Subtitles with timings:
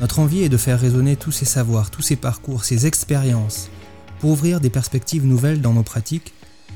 [0.00, 3.68] Notre envie est de faire résonner tous ces savoirs, tous ces parcours, ces expériences,
[4.18, 6.32] pour ouvrir des perspectives nouvelles dans nos pratiques,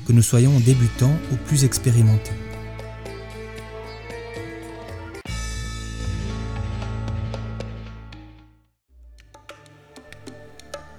[0.07, 2.35] que nous soyons débutants ou plus expérimentés.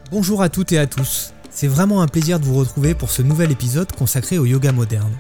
[0.10, 3.22] Bonjour à toutes et à tous, c'est vraiment un plaisir de vous retrouver pour ce
[3.22, 5.14] nouvel épisode consacré au yoga moderne.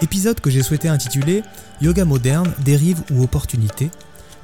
[0.00, 1.42] Épisode que j'ai souhaité intituler
[1.80, 3.90] Yoga moderne, dérive ou opportunité,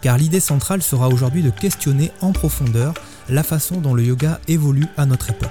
[0.07, 2.95] car l'idée centrale sera aujourd'hui de questionner en profondeur
[3.29, 5.51] la façon dont le yoga évolue à notre époque.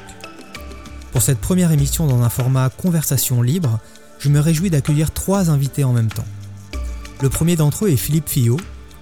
[1.12, 3.82] Pour cette première émission dans un format conversation libre,
[4.18, 6.24] je me réjouis d'accueillir trois invités en même temps.
[7.22, 8.56] Le premier d'entre eux est Philippe Fillot,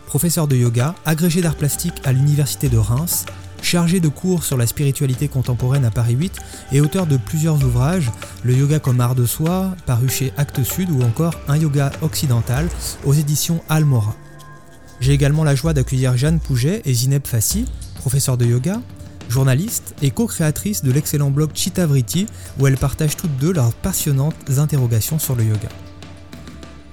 [0.08, 3.28] professeur de yoga, agrégé d'art plastique à l'université de Reims,
[3.62, 6.34] chargé de cours sur la spiritualité contemporaine à Paris 8
[6.72, 8.10] et auteur de plusieurs ouvrages,
[8.42, 12.68] Le yoga comme art de soi, paru chez Actes Sud ou encore Un yoga occidental
[13.06, 14.16] aux éditions Almora.
[15.04, 17.66] J'ai également la joie d'accueillir Jeanne Pouget et Zineb Fassi,
[17.96, 18.80] professeurs de yoga,
[19.28, 22.26] journalistes et co-créatrices de l'excellent blog Chitavriti
[22.58, 25.68] où elles partagent toutes deux leurs passionnantes interrogations sur le yoga.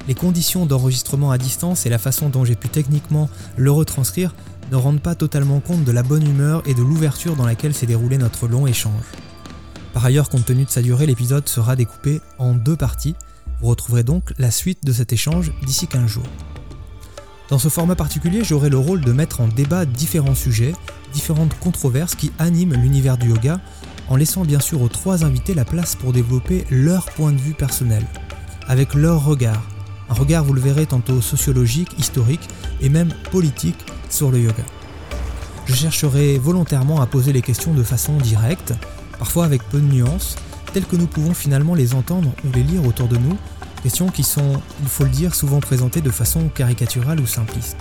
[0.08, 4.34] Les conditions d'enregistrement à distance et la façon dont j'ai pu techniquement le retranscrire
[4.72, 7.86] ne rendent pas totalement compte de la bonne humeur et de l'ouverture dans laquelle s'est
[7.86, 9.04] déroulé notre long échange.
[9.92, 13.14] Par ailleurs, compte tenu de sa durée, l'épisode sera découpé en deux parties.
[13.60, 16.49] Vous retrouverez donc la suite de cet échange d'ici 15 jours.
[17.50, 20.72] Dans ce format particulier, j'aurai le rôle de mettre en débat différents sujets,
[21.12, 23.60] différentes controverses qui animent l'univers du yoga,
[24.08, 27.54] en laissant bien sûr aux trois invités la place pour développer leur point de vue
[27.54, 28.04] personnel,
[28.68, 29.62] avec leur regard.
[30.08, 32.48] Un regard, vous le verrez, tantôt sociologique, historique
[32.80, 34.64] et même politique sur le yoga.
[35.66, 38.74] Je chercherai volontairement à poser les questions de façon directe,
[39.18, 40.36] parfois avec peu de nuances,
[40.72, 43.36] telles que nous pouvons finalement les entendre ou les lire autour de nous,
[43.82, 47.78] Questions qui sont, il faut le dire, souvent présentées de façon caricaturale ou simpliste.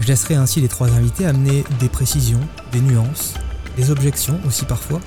[0.00, 2.40] Je laisserai ainsi les trois invités amener des précisions,
[2.72, 3.34] des nuances,
[3.76, 5.00] des objections aussi parfois,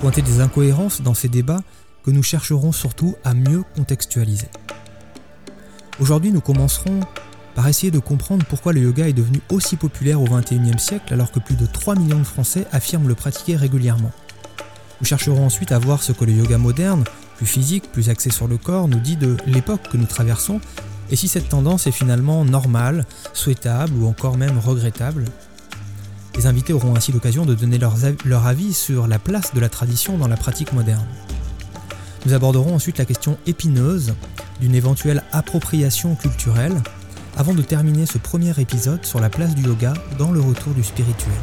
[0.00, 1.62] pointer des incohérences dans ces débats
[2.04, 4.48] que nous chercherons surtout à mieux contextualiser.
[6.00, 7.00] Aujourd'hui, nous commencerons
[7.54, 11.30] par essayer de comprendre pourquoi le yoga est devenu aussi populaire au XXIe siècle alors
[11.30, 14.10] que plus de 3 millions de Français affirment le pratiquer régulièrement.
[15.00, 17.04] Nous chercherons ensuite à voir ce que le yoga moderne,
[17.46, 20.60] physique, plus axé sur le corps, nous dit de l'époque que nous traversons
[21.10, 23.04] et si cette tendance est finalement normale,
[23.34, 25.26] souhaitable ou encore même regrettable?
[26.36, 30.16] Les invités auront ainsi l'occasion de donner leur avis sur la place de la tradition
[30.16, 31.06] dans la pratique moderne.
[32.24, 34.14] Nous aborderons ensuite la question épineuse
[34.60, 36.80] d'une éventuelle appropriation culturelle
[37.36, 40.82] avant de terminer ce premier épisode sur la place du yoga dans le retour du
[40.82, 41.34] spirituel.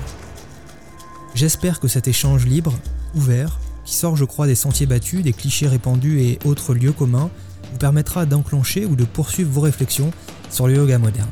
[1.36, 2.74] J'espère que cet échange libre,
[3.14, 3.60] ouvert,
[3.90, 7.32] qui sort, je crois, des sentiers battus, des clichés répandus et autres lieux communs,
[7.72, 10.12] vous permettra d'enclencher ou de poursuivre vos réflexions
[10.52, 11.30] sur le yoga moderne.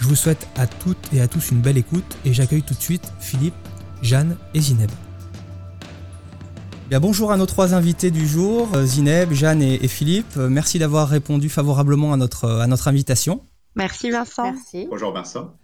[0.00, 2.80] Je vous souhaite à toutes et à tous une belle écoute et j'accueille tout de
[2.80, 3.54] suite Philippe,
[4.02, 4.90] Jeanne et Zineb.
[6.88, 10.36] Bien, bonjour à nos trois invités du jour, euh, Zineb, Jeanne et, Philippe.
[10.38, 13.44] Euh, merci d'avoir répondu favorablement à notre, à notre invitation.
[13.76, 14.50] Merci Vincent.
[14.50, 14.88] Merci.
[14.90, 15.54] Bonjour Vincent.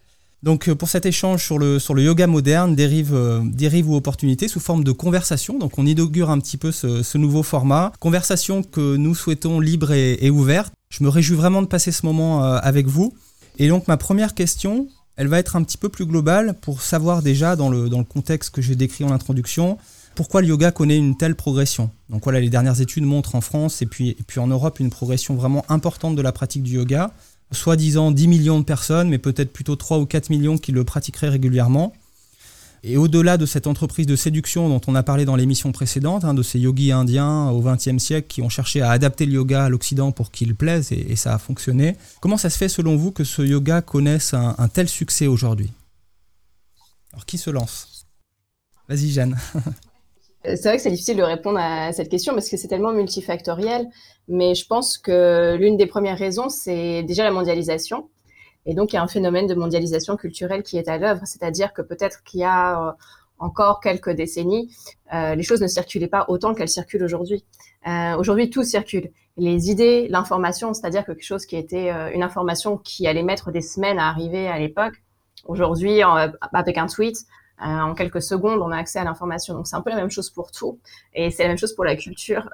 [0.42, 4.60] Donc euh, pour cet échange sur le, yoga moderne, dérive, euh, dérive ou opportunité sous
[4.60, 7.92] forme de conversation, donc on inaugure un petit peu ce, nouveau format.
[8.00, 10.72] Conversation que nous souhaitons libre et, ouverte.
[10.90, 13.14] Je me réjouis vraiment de passer ce moment euh, avec vous.
[13.58, 17.22] Et donc ma première question, elle va être un petit peu plus globale pour savoir
[17.22, 19.78] déjà dans le, contexte que j'ai décrit en introduction,
[20.14, 21.90] pourquoi le yoga connaît une telle progression?
[22.08, 25.34] Donc voilà, les dernières études montrent en France et et puis en Europe une progression
[25.34, 27.10] vraiment importante de la pratique du yoga
[27.52, 31.28] soi-disant 10 millions de personnes, mais peut-être plutôt 3 ou 4 millions qui le pratiqueraient
[31.28, 31.92] régulièrement.
[32.82, 36.34] Et au-delà de cette entreprise de séduction dont on a parlé dans l'émission précédente, hein,
[36.34, 39.68] de ces yogis indiens au XXe siècle qui ont cherché à adapter le yoga à
[39.68, 43.24] l'Occident pour qu'il plaise, et, ça a fonctionné, comment ça se fait selon vous que
[43.24, 45.72] ce yoga connaisse un, un tel succès aujourd'hui?
[47.12, 48.06] Alors qui se lance?
[48.88, 49.36] Vas-y Jeanne.
[50.54, 53.86] c'est vrai que c'est difficile de répondre à cette question parce que c'est tellement multifactoriel.
[54.28, 58.08] Mais je pense que l'une des premières raisons, c'est déjà la mondialisation.
[58.64, 61.22] Et donc, il y a un phénomène de mondialisation culturelle qui est à l'œuvre.
[61.24, 62.92] C'est-à-dire que peut-être qu'il y a euh,
[63.38, 64.74] encore quelques décennies,
[65.14, 67.44] euh, les choses ne circulaient pas autant qu'elles circulent aujourd'hui.
[67.86, 69.10] Euh, aujourd'hui, tout circule.
[69.36, 73.60] Les idées, l'information, c'est-à-dire que quelque chose qui était une information qui allait mettre des
[73.60, 74.94] semaines à arriver à l'époque,
[75.48, 76.00] Aujourd'hui,
[76.52, 77.16] avec un tweet,
[77.58, 79.54] en quelques secondes, on a accès à l'information.
[79.54, 80.78] Donc c'est un peu la même chose pour tout,
[81.14, 82.48] et c'est la même chose pour la culture.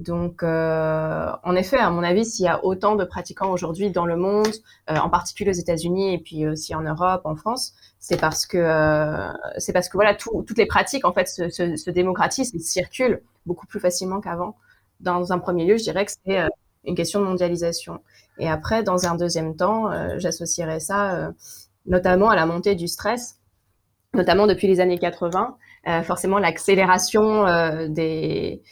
[0.00, 4.06] Donc, euh, en effet, à mon avis, s'il y a autant de pratiquants aujourd'hui dans
[4.06, 4.48] le monde,
[4.88, 8.56] euh, en particulier aux États-Unis et puis aussi en Europe, en France, c'est parce que
[8.56, 12.60] euh, c'est parce que voilà, toutes les pratiques en fait se, se, se démocratisent et
[12.60, 14.56] circulent beaucoup plus facilement qu'avant.
[15.00, 16.48] Dans un premier lieu, je dirais que c'est
[16.84, 18.00] une question de mondialisation.
[18.38, 21.32] Et après, dans un deuxième temps, j'associerais ça
[21.86, 23.39] notamment à la montée du stress,
[24.14, 25.56] notamment depuis les années 80.
[26.02, 27.44] forcément, l'accélération
[27.88, 28.62] des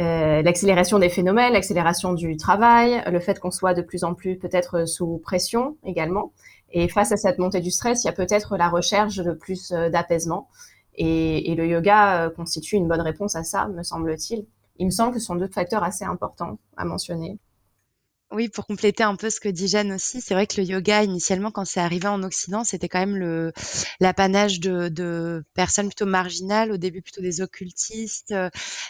[0.00, 4.38] euh, l'accélération des phénomènes, l'accélération du travail, le fait qu'on soit de plus en plus
[4.38, 6.32] peut-être sous pression également.
[6.72, 9.72] Et face à cette montée du stress, il y a peut-être la recherche de plus
[9.72, 10.48] euh, d'apaisement.
[10.94, 14.46] Et, et, le yoga euh, constitue une bonne réponse à ça, me semble-t-il.
[14.78, 17.38] Il me semble que ce sont deux facteurs assez importants à mentionner.
[18.32, 21.02] Oui, pour compléter un peu ce que dit Jeanne aussi, c'est vrai que le yoga,
[21.02, 23.52] initialement, quand c'est arrivé en Occident, c'était quand même le
[23.98, 28.48] l'apanage de, de personnes plutôt marginales, au début plutôt des occultistes, euh,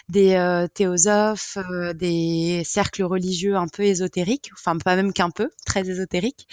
[0.09, 5.49] des euh, théosophes, euh, des cercles religieux un peu ésotériques, enfin pas même qu'un peu,
[5.65, 6.47] très ésotériques.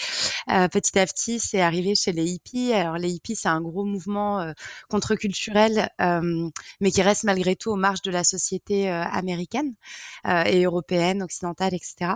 [0.46, 2.72] petit à petit, c'est arrivé chez les hippies.
[2.72, 4.52] Alors les hippies, c'est un gros mouvement
[4.88, 5.90] contre-culturel,
[6.80, 9.74] mais qui reste malgré tout aux marges de la société américaine
[10.46, 12.14] et européenne, occidentale, etc.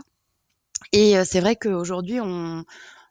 [0.92, 2.64] Et c'est vrai qu'aujourd'hui, on,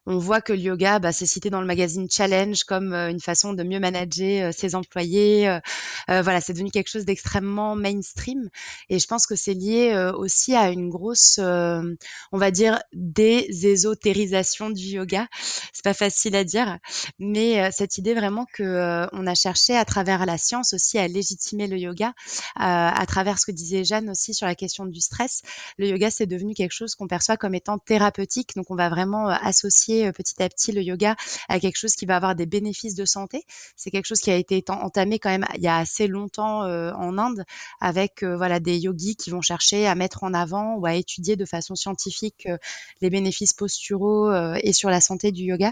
[0.07, 3.19] on voit que le yoga, bah, c'est cité dans le magazine Challenge comme euh, une
[3.19, 5.47] façon de mieux manager euh, ses employés.
[5.47, 5.59] Euh,
[6.21, 8.49] voilà, c'est devenu quelque chose d'extrêmement mainstream.
[8.89, 14.83] Et je pense que c'est lié aussi à une grosse, on va dire, désésotérisation du
[14.83, 15.27] yoga.
[15.73, 16.79] C'est pas facile à dire,
[17.19, 21.67] mais cette idée vraiment que on a cherché à travers la science aussi à légitimer
[21.67, 22.13] le yoga,
[22.55, 25.41] à travers ce que disait Jeanne aussi sur la question du stress.
[25.77, 28.55] Le yoga, c'est devenu quelque chose qu'on perçoit comme étant thérapeutique.
[28.55, 31.15] Donc, on va vraiment associer petit à petit le yoga
[31.49, 33.45] à quelque chose qui va avoir des bénéfices de santé.
[33.75, 37.17] C'est quelque chose qui a été entamé quand même il y a assez longtemps en
[37.17, 37.43] Inde
[37.79, 41.45] avec voilà des yogis qui vont chercher à mettre en avant ou à étudier de
[41.45, 42.47] façon scientifique
[43.01, 45.71] les bénéfices posturaux et sur la santé du yoga.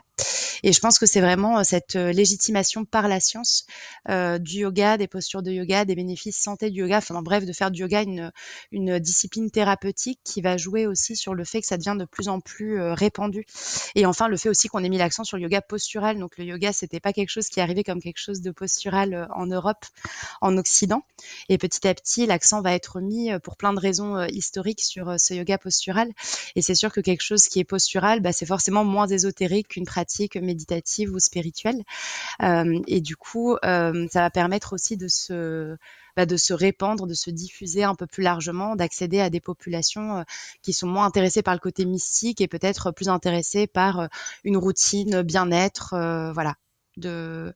[0.64, 3.66] Et je pense que c'est vraiment cette légitimation par la science
[4.08, 7.54] du yoga, des postures de yoga, des bénéfices santé du yoga, enfin en bref, de
[7.54, 8.32] faire du yoga une,
[8.72, 12.28] une discipline thérapeutique qui va jouer aussi sur le fait que ça devient de plus
[12.28, 13.46] en plus répandu.
[13.96, 16.20] Et enfin, le fait aussi qu'on ait mis l'accent sur le yoga postural.
[16.20, 19.26] Donc, le yoga, c'était pas quelque chose qui arrivait comme quelque chose de postural euh,
[19.34, 19.86] en Europe,
[20.42, 21.04] en Occident.
[21.50, 24.82] Et petit à petit, l'accent va être mis euh, pour plein de raisons euh, historiques
[24.82, 26.12] sur ce yoga postural.
[26.56, 29.86] Et c'est sûr que quelque chose qui est postural, bah, c'est forcément moins ésotérique qu'une
[29.86, 31.84] pratique méditative ou spirituelle.
[32.88, 35.78] et du coup, ça va permettre aussi de se
[36.20, 40.18] bah, de se répandre, de se diffuser un peu plus largement, d'accéder à des populations
[40.18, 40.24] euh,
[40.62, 44.08] qui sont moins intéressées par le côté mystique et peut-être plus intéressées par euh,
[44.44, 46.56] une routine bien-être, euh, voilà,
[46.98, 47.54] de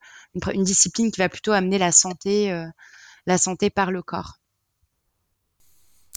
[0.54, 2.58] une, discipline qui va plutôt amener la santé,
[3.26, 4.40] la santé par le corps.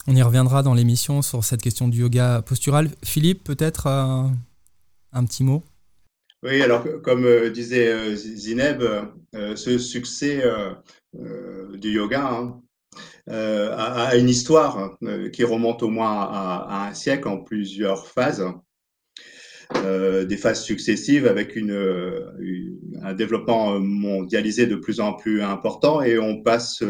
[0.06, 2.90] On y reviendra dans l'émission sur cette question du yoga postural.
[3.02, 5.64] Philippe, peut-être un petit mot?
[6.44, 8.84] Oui, alors comme disait Zineb,
[9.32, 10.74] ce succès euh,
[11.76, 12.60] du yoga hein,
[13.28, 18.44] euh, a, une histoire euh, qui remonte au moins à, un siècle en plusieurs phases.
[19.74, 26.84] des phases successives avec un développement mondialisé de plus en plus important et on passe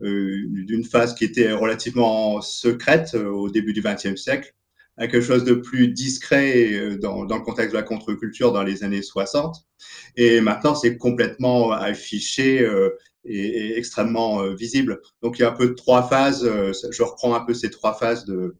[0.00, 4.52] d'une phase qui était relativement secrète au début du XXe siècle
[4.96, 9.02] à quelque chose de plus discret dans le contexte de la contre-culture dans les années
[9.02, 9.56] 60.
[10.16, 12.68] Et maintenant, c'est complètement affiché
[13.26, 15.00] est, extrêmement euh, visible.
[15.22, 16.44] Donc il y a un peu trois phases.
[16.44, 18.56] Euh, je reprends un peu ces trois phases de,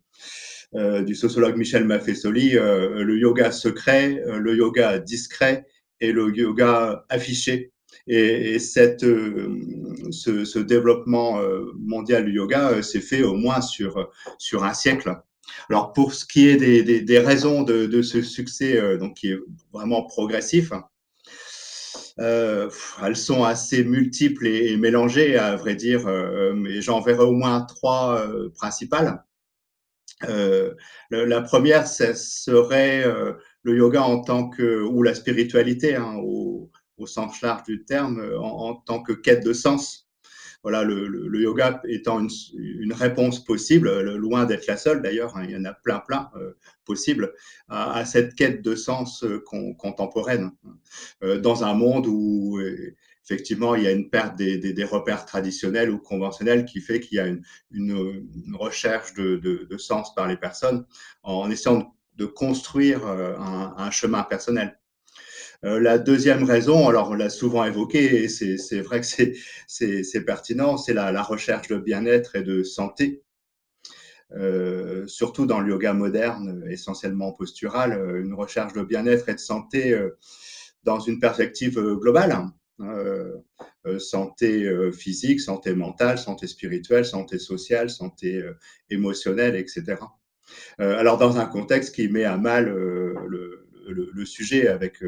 [0.74, 5.66] euh, du sociologue Michel Maffesoli, le yoga secret, le yoga discret
[6.00, 7.72] et le yoga affiché.
[8.06, 9.06] Et, et cette,
[10.10, 11.40] ce, ce, développement
[11.78, 15.14] mondial du yoga s'est fait au moins sur, sur un siècle.
[15.70, 19.30] Alors pour ce qui est des, des, des raisons de, de, ce succès, donc qui
[19.30, 19.38] est
[19.72, 20.72] vraiment progressif,
[22.20, 22.70] euh,
[23.02, 27.62] elles sont assez multiples et, mélangées, à vrai dire, euh, mais j'en verrai au moins
[27.62, 29.24] trois euh, principales.
[31.10, 33.04] la première, ce serait
[33.62, 38.22] le yoga en tant que, ou la spiritualité, hein, au, au, sens large du terme,
[38.38, 40.03] en tant que quête de sens
[40.64, 45.44] voilà, le, le, yoga étant une, une, réponse possible, loin d'être la seule d'ailleurs, hein,
[45.44, 46.54] il y en a plein, plein euh,
[46.86, 47.34] possibles,
[47.68, 49.44] à, à, cette quête de sens euh,
[49.78, 50.52] contemporaine,
[51.22, 52.58] euh, dans un monde où
[53.22, 56.98] effectivement il y a une perte des, des, des repères traditionnels ou conventionnels qui fait
[56.98, 60.86] qu'il y a une, une, une recherche de, de, de, sens par les personnes
[61.22, 64.78] en essayant de, construire un, un chemin personnel.
[65.64, 70.92] La deuxième raison, alors on l'a souvent évoqué, et c'est vrai que c'est pertinent, c'est
[70.94, 73.22] la, recherche de bien-être et de santé.
[74.32, 79.38] Euh, surtout dans le yoga moderne, essentiellement postural, euh, une recherche de bien-être et de
[79.38, 80.16] santé euh,
[80.82, 82.32] dans une perspective globale.
[82.32, 82.52] Hein.
[83.98, 88.42] santé physique, santé mentale, santé spirituelle, santé sociale, santé
[88.90, 89.96] émotionnelle, etc.
[90.78, 95.02] alors dans un contexte qui met à mal le, le, sujet avec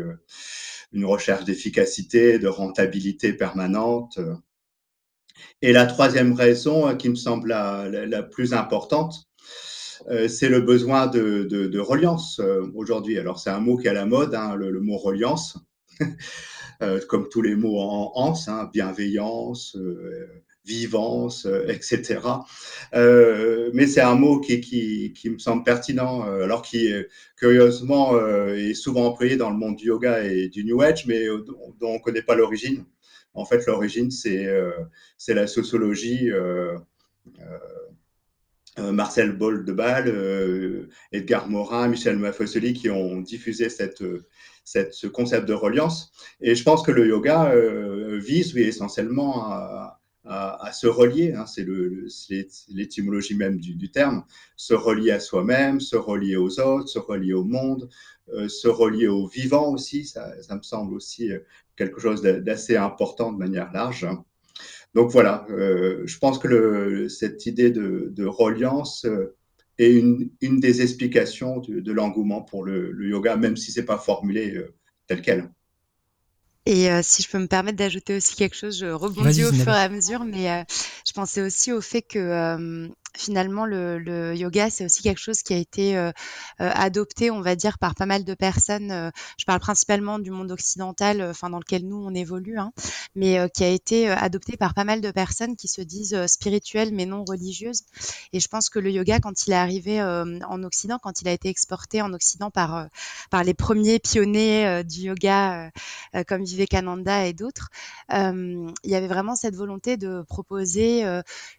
[0.92, 4.18] une recherche d'efficacité, de rentabilité permanente,
[5.62, 9.28] et la troisième raison euh, qui me semble la, plus importante,
[10.08, 13.18] euh, c'est le besoin de, reliance euh, aujourd'hui.
[13.18, 15.58] Alors c'est un mot qui est à la mode, hein, le, mot reliance,
[17.08, 19.76] comme tous les mots en anse, hein, bienveillance,
[20.66, 22.20] vivance, etc.
[22.92, 26.92] mais c'est un mot qui, me semble pertinent, alors qui,
[27.36, 28.18] curieusement,
[28.50, 31.94] est souvent employé dans le monde du yoga et du New Age, mais dont on
[31.94, 32.84] ne connaît pas l'origine.
[33.36, 34.72] En fait, l'origine, c'est euh,
[35.28, 36.30] la sociologie.
[36.30, 36.76] Euh,
[38.78, 45.54] euh, Marcel Boll de Bâle, Edgar Morin, Michel Mafosoli qui ont diffusé ce concept de
[45.54, 46.12] reliance.
[46.42, 47.54] Et je pense que le yoga
[48.18, 51.66] vise oui, essentiellement à, à, se relier, hein, c'est
[52.68, 54.24] l'étymologie même du, terme,
[54.56, 57.88] se relier à soi-même, se relier aux autres, se relier au monde,
[58.32, 61.38] euh, se relier au vivant aussi, ça, me semble aussi euh,
[61.76, 64.06] quelque chose d'assez important de manière large.
[64.94, 69.06] Donc voilà, euh, je pense que cette idée de, reliance
[69.78, 73.98] est une, des explications de, de l'engouement pour le, le, yoga, même si c'est pas
[73.98, 74.58] formulé
[75.06, 75.50] tel quel.
[76.66, 79.68] Et euh, si je peux me permettre d'ajouter aussi quelque chose, je rebondis au fur
[79.68, 80.64] et à mesure, mais euh,
[81.06, 85.42] je pensais aussi au fait que euh, finalement le, le yoga c'est aussi quelque chose
[85.42, 86.10] qui a été euh,
[86.60, 90.30] euh, adopté on va dire par pas mal de personnes euh, je parle principalement du
[90.30, 92.72] monde occidental enfin dans lequel nous on évolue hein,
[93.14, 97.06] mais qui a été adopté par pas mal de personnes qui se disent spirituelles mais
[97.06, 97.82] non religieuses.
[98.32, 101.32] Et je pense que le yoga quand il est arrivé en Occident quand il a
[101.32, 102.88] été exporté en Occident par
[103.30, 105.70] par les premiers pionniers du yoga
[106.26, 107.70] comme Vivekananda et d'autres
[108.10, 111.04] il y avait vraiment cette volonté de proposer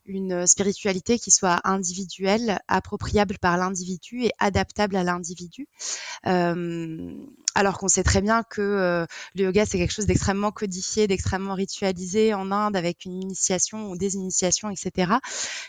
[0.06, 5.68] une spiritualité qui soit individuel, appropriable par l'individu et adaptable à l'individu.
[6.26, 7.14] Euh,
[7.58, 11.56] alors qu'on sait très bien que euh, le yoga c'est quelque chose d'extrêmement codifié, d'extrêmement
[11.56, 15.14] ritualisé en Inde avec une initiation ou des initiations, etc.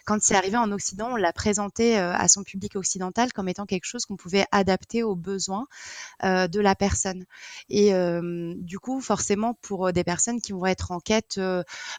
[0.05, 3.65] Quand c'est arrivé en Occident, on l'a présenté euh, à son public occidental comme étant
[3.65, 5.67] quelque chose qu'on pouvait adapter aux besoins
[6.23, 7.25] de la personne.
[7.69, 7.93] Et
[8.57, 11.41] du coup, forcément, pour des personnes qui vont être en quête,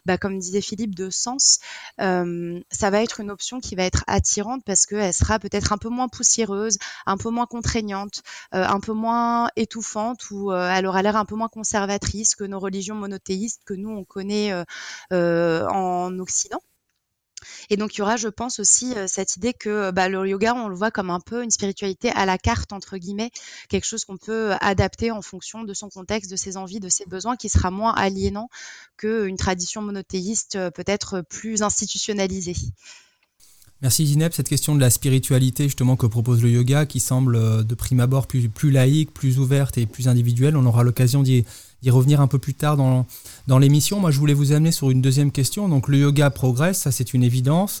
[0.04, 1.58] bah, comme disait Philippe, de sens,
[1.98, 5.88] ça va être une option qui va être attirante parce qu'elle sera peut-être un peu
[5.88, 8.22] moins poussiéreuse, un peu moins contraignante,
[8.54, 9.48] euh, un peu moins
[9.80, 13.74] étouffante ou euh, elle aura l'air un peu moins conservatrice que nos religions monothéistes que
[13.74, 14.52] nous on connaît
[15.12, 16.60] euh, en Occident.
[17.70, 20.68] Et donc, il y aura, je pense, aussi cette idée que bah, le yoga, on
[20.68, 23.30] le voit comme un peu une spiritualité à la carte, entre guillemets,
[23.70, 27.06] quelque chose qu'on peut adapter en fonction de son contexte, de ses envies, de ses
[27.06, 28.50] besoins, qui sera moins aliénant
[28.98, 32.56] qu'une tradition monothéiste peut-être plus institutionnalisée.
[33.82, 34.32] Merci Zineb.
[34.32, 38.00] Cette question de la spiritualité justement que propose le yoga, qui semble euh, de prime
[38.00, 41.46] abord plus, laïque, plus ouverte et plus individuelle, on aura l'occasion d'y
[41.86, 43.98] revenir un peu plus tard dans, l'émission.
[43.98, 45.66] Moi, je voulais vous amener sur une deuxième question.
[45.66, 47.80] Donc, le yoga progresse, ça c'est une évidence.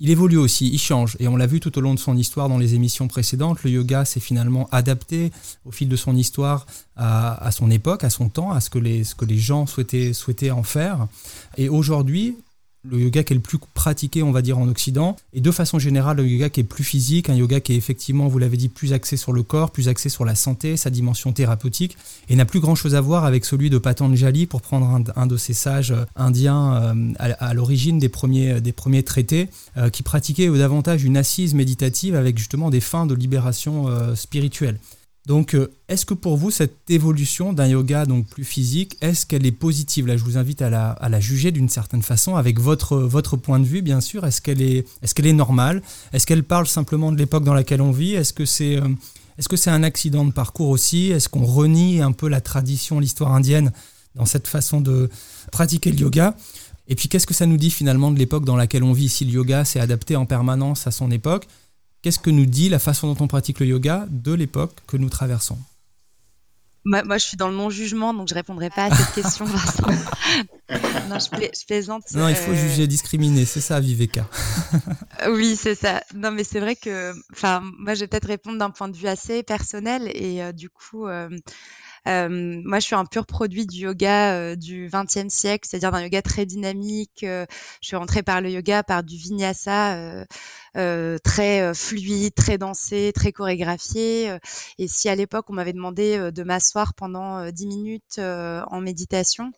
[0.00, 1.16] Il évolue aussi, il change.
[1.20, 3.62] Et on l'a vu tout au long de son histoire dans les émissions précédentes.
[3.62, 5.30] Le yoga s'est finalement adapté
[5.64, 9.38] au fil de son histoire à, son époque, à son temps, à ce que les,
[9.38, 11.06] gens souhaitaient en faire.
[11.56, 12.36] Et aujourd'hui,
[12.90, 15.78] le yoga qui est le plus pratiqué, on va dire, en Occident, et de façon
[15.78, 18.68] générale, le yoga qui est plus physique, un yoga qui est effectivement, vous l'avez dit,
[18.68, 21.96] plus axé sur le corps, plus axé sur la santé, sa dimension thérapeutique,
[22.28, 25.54] et n'a plus grand-chose à voir avec celui de Patanjali, pour prendre un, de ces
[25.54, 31.04] sages euh, indiens euh, à, l'origine des premiers, des premiers traités, euh, qui pratiquait davantage
[31.04, 34.78] une assise méditative avec justement des fins de libération spirituelle.
[35.26, 39.44] Donc, euh, est-ce que pour vous, cette évolution d'un yoga donc plus physique, est-ce qu'elle
[39.44, 40.06] est positive?
[40.06, 43.64] Là, je vous invite à la, juger d'une certaine façon, avec votre, votre point de
[43.64, 44.24] vue, bien sûr.
[44.24, 45.82] Est-ce qu'elle est, est, est normale?
[46.12, 48.14] Est-ce qu'elle parle simplement de l'époque dans laquelle on vit?
[48.14, 48.88] Est-ce que c'est euh,
[49.38, 51.10] est -ce c'est un accident de parcours aussi?
[51.10, 53.72] Est-ce qu'on renie un peu la tradition, l'histoire indienne
[54.14, 55.10] dans cette façon de
[55.50, 56.36] pratiquer le yoga?
[56.88, 59.08] Et puis, qu'est-ce que ça nous dit finalement de l'époque dans laquelle on vit?
[59.08, 61.48] Si le yoga s'est adapté en permanence à son époque,
[62.06, 65.08] Qu'est-ce que nous dit la façon dont on pratique le yoga de l'époque que nous
[65.08, 65.58] traversons?
[66.84, 69.44] Moi, je suis dans le non-jugement, donc je répondrai pas à cette question,
[71.08, 72.04] non, je, plaisante.
[72.14, 74.24] Non, il faut euh, juger, discriminer, c'est ça, Viveka.
[75.30, 76.00] oui, c'est ça.
[76.14, 79.08] Non, mais c'est vrai que, enfin, moi, je vais peut-être répondre d'un point de vue
[79.08, 81.28] assez personnel, et euh, du coup, euh,
[82.06, 86.46] moi, je suis un pur produit du yoga du XXe siècle, c'est-à-dire d'un yoga très
[86.46, 87.22] dynamique.
[87.22, 87.46] je
[87.80, 90.24] suis rentrée par le yoga, par du vinyasa euh,
[91.18, 94.30] très euh, fluide, très dansé, très chorégraphié.
[94.30, 94.38] Euh,
[94.78, 99.52] et si à l'époque on m'avait demandé de m'asseoir pendant 10 minutes en méditation,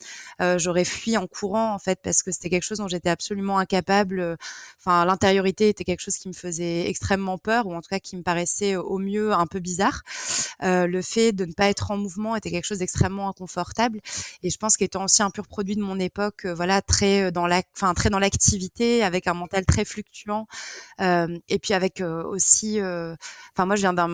[0.57, 4.37] j'aurais fui en courant en fait parce que c'était quelque chose dont j'étais absolument incapable.
[4.79, 8.17] Enfin, l'intériorité était quelque chose qui me faisait extrêmement peur ou en tout cas qui
[8.17, 10.03] me paraissait au mieux un peu bizarre.
[10.61, 14.01] le fait de ne pas être en mouvement était quelque chose d'extrêmement inconfortable.
[14.43, 17.63] Et je pense qu'étant aussi un pur produit de mon époque, voilà, très dans la,
[17.75, 20.47] enfin très dans l'activité, avec un mental très fluctuant,
[21.01, 21.08] euh,
[21.49, 23.15] et puis avec euh, aussi, euh,
[23.55, 24.09] enfin moi je viens d'un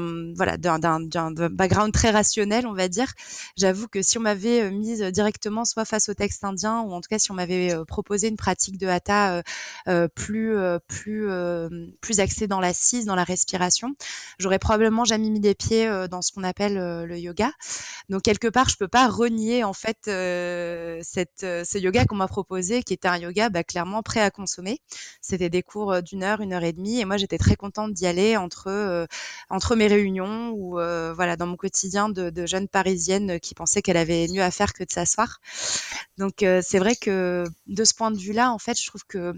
[1.50, 3.12] background très rationnel, on va dire.
[3.56, 7.08] J'avoue que si on m'avait mise directement soit face au texte indien ou en tout
[7.08, 9.42] cas si on m'avait proposé une pratique de hatha
[10.14, 10.56] plus
[10.88, 11.28] plus
[12.00, 13.94] plus axée dans l'assise, dans la respiration,
[14.38, 16.74] j'aurais probablement jamais mis les pieds dans ce qu'on appelle
[17.04, 17.50] le yoga.
[18.08, 22.82] Donc quelque part, je peux pas renier en fait cette ce yoga qu'on m'a proposé,
[22.82, 24.80] qui était un yoga bah, clairement prêt à consommer.
[25.20, 28.06] C'était des cours d'une heure, une heure et demie et moi, j'étais très contente d'y
[28.06, 29.06] aller entre, euh,
[29.50, 33.82] entre mes réunions ou euh, voilà, dans mon quotidien de, de, jeune parisienne qui pensait
[33.82, 35.40] qu'elle avait mieux à faire que de s'asseoir.
[36.18, 39.34] Donc, euh, c'est vrai que de ce point de vue-là, en fait, je trouve que,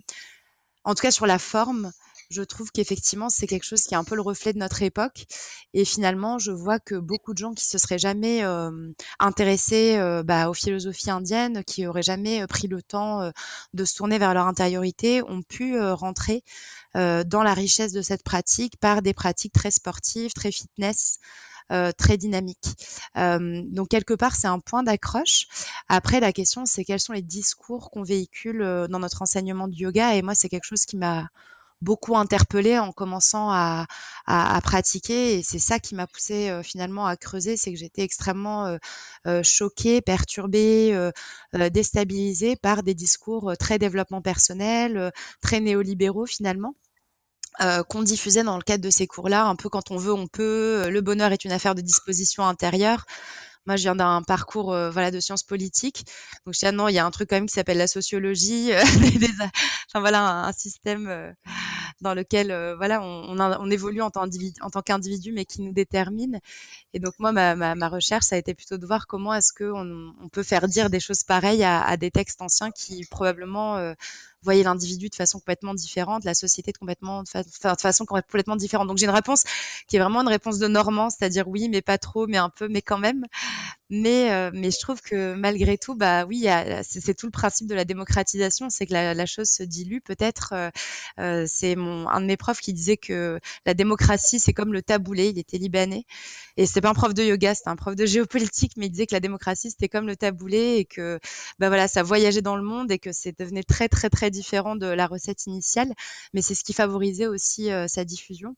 [0.84, 1.92] en tout cas sur la forme,
[2.30, 5.26] je trouve qu'effectivement, c'est quelque chose qui est un peu le reflet de notre époque.
[5.74, 10.22] Et finalement, je vois que beaucoup de gens qui se seraient jamais euh, intéressés euh,
[10.22, 13.30] bah, aux philosophies indiennes, qui auraient jamais euh, pris le temps
[13.74, 16.42] de se tourner vers leur intériorité, ont pu rentrer
[16.94, 21.18] dans la richesse de cette pratique par des pratiques très sportives, très fitness.
[21.98, 22.76] très dynamiques.
[23.14, 25.46] donc quelque part, c'est un point d'accroche.
[25.88, 30.14] Après, la question, c'est quels sont les discours qu'on véhicule dans notre enseignement du yoga.
[30.14, 31.28] Et moi, c'est quelque chose qui m'a
[31.82, 33.86] beaucoup interpellée en commençant à,
[34.26, 38.02] à, pratiquer et c'est ça qui m'a poussée euh, finalement à creuser, c'est que j'étais
[38.02, 38.78] extrêmement euh,
[39.26, 41.10] euh, choquée, perturbée,
[41.52, 46.74] déstabilisée par des discours très développement personnel, très néolibéraux finalement.
[47.88, 50.88] qu'on diffusait dans le cadre de ces cours-là, un peu quand on veut, on peut.
[50.90, 53.06] Le bonheur est une affaire de disposition intérieure.
[53.66, 56.04] Moi, je viens d'un parcours euh, voilà de sciences politiques.
[56.44, 57.86] Donc, je dis, ah non, il y a un truc quand même qui s'appelle la
[57.86, 58.82] sociologie, euh,
[59.88, 61.32] enfin voilà, un, système euh,
[62.00, 64.28] dans lequel voilà on, on, évolue en tant,
[64.82, 66.40] qu'individu, mais qui nous détermine.
[66.94, 69.52] Et donc moi, ma, ma, ma, recherche, ça a été plutôt de voir comment est-ce
[69.52, 73.94] qu'on on peut faire dire des choses pareilles à, à des textes anciens qui probablement
[74.46, 77.24] voyez l'individu de façon complètement différente, la société de complètement
[77.78, 78.88] façon complètement différente.
[78.88, 79.44] Donc j'ai une réponse
[79.88, 82.68] qui est vraiment une réponse de Normand, c'est-à-dire oui, mais pas trop, mais un peu,
[82.68, 83.26] mais quand même.
[83.88, 86.46] Mais euh, mais je trouve que malgré tout, bah oui,
[86.82, 90.00] c'est tout le principe de la démocratisation, c'est que la, chose se dilue.
[90.04, 90.70] Peut-être, euh,
[91.20, 95.28] euh, c'est un de mes profs qui disait que la démocratie c'est comme le taboulé.
[95.28, 96.04] Il était libanais
[96.56, 99.06] et c'est pas un prof de yoga, c'était un prof de géopolitique, mais il disait
[99.06, 101.20] que la démocratie c'était comme le taboulé et que
[101.60, 104.76] bah voilà, ça voyageait dans le monde et que c'est devenait très très très différent
[104.76, 105.92] de la recette initiale,
[106.32, 108.54] mais c'est ce qui favorisait aussi euh, sa diffusion.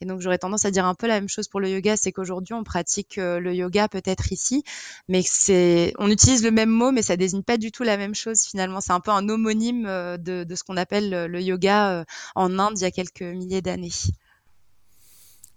[0.00, 2.12] Et donc j'aurais tendance à dire un peu la même chose pour le yoga, c'est
[2.12, 4.62] qu'aujourd'hui on pratique euh, le yoga peut-être ici,
[5.08, 8.14] mais c'est on utilise le même mot, mais ça désigne pas du tout la même
[8.14, 8.80] chose finalement.
[8.80, 12.78] C'est un peu un homonyme euh, de, de ce qu'on appelle le yoga en Inde
[12.78, 13.96] il y a quelques milliers d'années.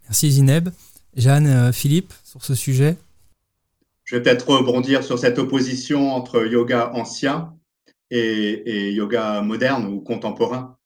[0.04, 0.70] Merci Zineb.
[1.16, 2.98] Jeanne, Philippe, sur ce sujet?
[4.10, 7.54] Je vais peut-être rebondir sur cette opposition entre yoga ancien
[8.12, 10.78] et, yoga moderne ou contemporain.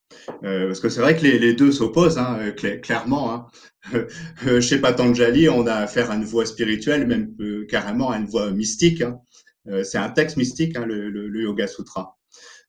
[0.44, 3.34] Euh, parce que c'est vrai que les, deux s'opposent, hein, clairement.
[3.34, 4.02] Hein.
[4.62, 8.52] chez Patanjali, on a affaire à une voie spirituelle, même euh, carrément à une voie
[8.52, 9.02] mystique.
[9.02, 9.20] Hein.
[9.68, 12.18] Euh, c'est un texte mystique, hein, le, le, Yoga Sutra.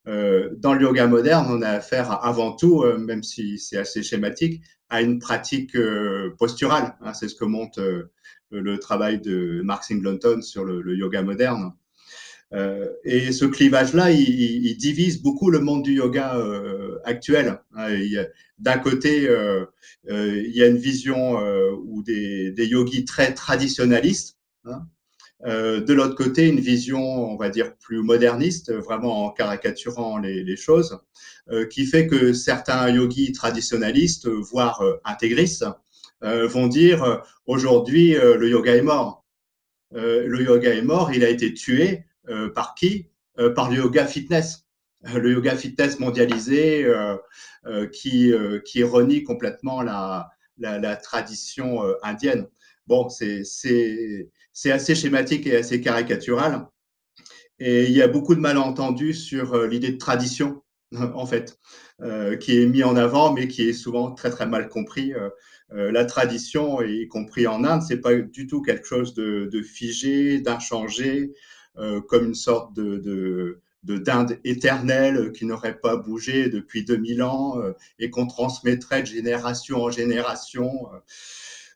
[0.05, 5.01] dans le yoga moderne, on a affaire avant tout, même si c'est assez schématique, à
[5.01, 5.75] une pratique
[6.37, 6.95] posturale.
[7.01, 7.13] Hein.
[7.13, 8.09] c'est ce que montre
[8.51, 11.73] le travail de Mark Singleton sur le, le yoga moderne.
[12.53, 17.59] Euh, et ce clivage-là, il, divise beaucoup le monde du yoga euh, actuel.
[17.75, 17.87] Hein.
[18.59, 19.65] D'un côté, euh,
[20.07, 21.37] il y a une vision
[21.85, 24.37] où des, yogis très traditionnalistes.
[24.65, 24.87] Hein.
[25.45, 30.97] de l'autre côté, une vision, on va dire, plus moderniste, vraiment en caricaturant les, choses,
[31.69, 35.65] qui fait que certains yogis traditionnalistes, voire intégristes,
[36.21, 39.25] vont dire aujourd'hui le yoga est mort.
[39.91, 42.05] le yoga est mort, il a été tué
[42.53, 43.07] par qui?
[43.39, 44.65] Euh, Par le yoga fitness.
[45.07, 46.87] Euh, le yoga fitness mondialisé
[47.91, 48.33] qui,
[48.65, 52.47] qui renie complètement la, la, tradition indienne.
[52.87, 53.41] Bon, c'est
[54.71, 56.67] assez schématique et assez caricatural.
[57.59, 60.61] Et il y a beaucoup de malentendus sur l'idée de tradition,
[60.91, 61.59] en fait,
[62.39, 65.13] qui est mis en avant, mais qui est souvent très, très mal compris
[65.71, 71.33] la tradition, y compris en Inde, c'est pas du tout quelque chose de figé, d'inchangé,
[72.07, 77.61] comme une sorte de, de de dinde éternelle qui n'aurait pas bougé depuis 2000 ans
[77.99, 80.89] et qu'on transmettrait de génération en génération.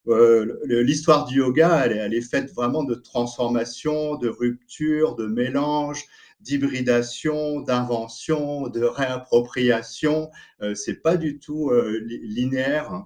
[0.08, 6.06] Euh, l'histoire du yoga, elle est, faite vraiment de transformation, de rupture, de mélange,
[6.40, 10.32] d'hybridation, d'invention, de réappropriation.
[10.62, 13.06] Euh, c'est pas du tout euh, linéaire.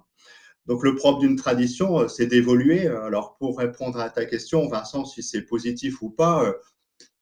[0.66, 2.86] Donc le propre d'une tradition, c'est d'évoluer.
[2.86, 6.54] Alors pour répondre à ta question, Vincent, si c'est positif ou pas,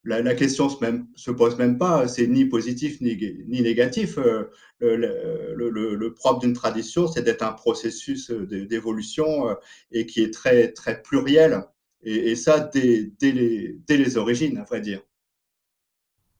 [0.04, 0.76] la, question se,
[1.14, 4.18] se pose même pas, c'est ni positif ni, négatif.
[4.18, 9.54] Euh, le, propre d'une tradition, c'est d'être un processus d'évolution euh,
[9.92, 11.62] et qui est très, très pluriel.
[12.04, 15.00] Et, ça, dès, dès, les, dès, les, origines, à vrai dire.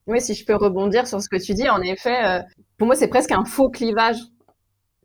[0.09, 2.43] Oui, si je peux rebondir sur ce que tu dis, en effet, euh,
[2.77, 4.19] pour moi, c'est presque un faux clivage,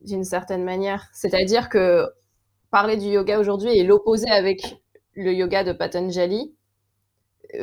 [0.02, 1.08] d'une certaine manière.
[1.14, 2.06] C'est-à-dire que
[2.72, 4.82] parler du yoga aujourd'hui est l'opposé avec
[5.14, 6.57] le yoga de Patanjali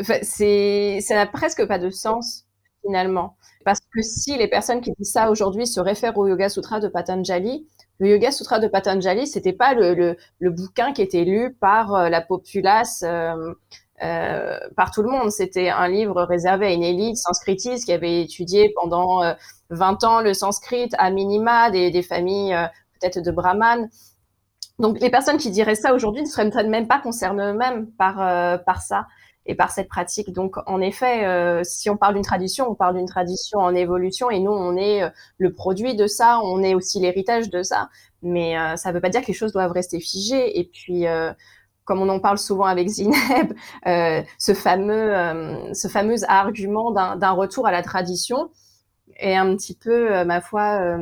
[0.02, 2.44] ça n'a presque pas de sens
[2.84, 3.36] finalement.
[3.64, 6.88] Parce que si les personnes qui disent ça aujourd'hui se réfèrent au Yoga Sutra de
[6.88, 7.66] Patanjali,
[7.98, 12.20] le Yoga Sutra de Patanjali, c'était pas le, bouquin qui était lu par euh, la
[12.20, 13.54] populace, euh,
[14.02, 15.30] euh, par tout le monde.
[15.30, 19.20] C'était un livre réservé à une élite sanskritiste qui avait étudié pendant
[19.70, 22.56] 20 euh, ans le sanskrit à minima, des, familles
[23.00, 23.88] peut-être de brahmanes.
[24.80, 29.06] Donc les personnes qui diraient ça aujourd'hui ne seraient même pas concernées eux-mêmes par ça
[29.46, 30.32] et par cette pratique.
[30.32, 34.30] Donc, en effet, euh, si on parle d'une tradition, on parle d'une tradition en évolution
[34.30, 37.88] et nous, on est euh, le produit de ça, on est aussi l'héritage de ça.
[38.22, 40.58] Mais euh, ça ne veut pas dire que les choses doivent rester figées.
[40.58, 41.04] Et puis,
[41.84, 43.52] comme on en parle souvent avec Zineb,
[43.84, 48.50] ce fameux, ce fameux argument d'un retour à la tradition
[49.16, 50.96] est un petit peu, ma foi,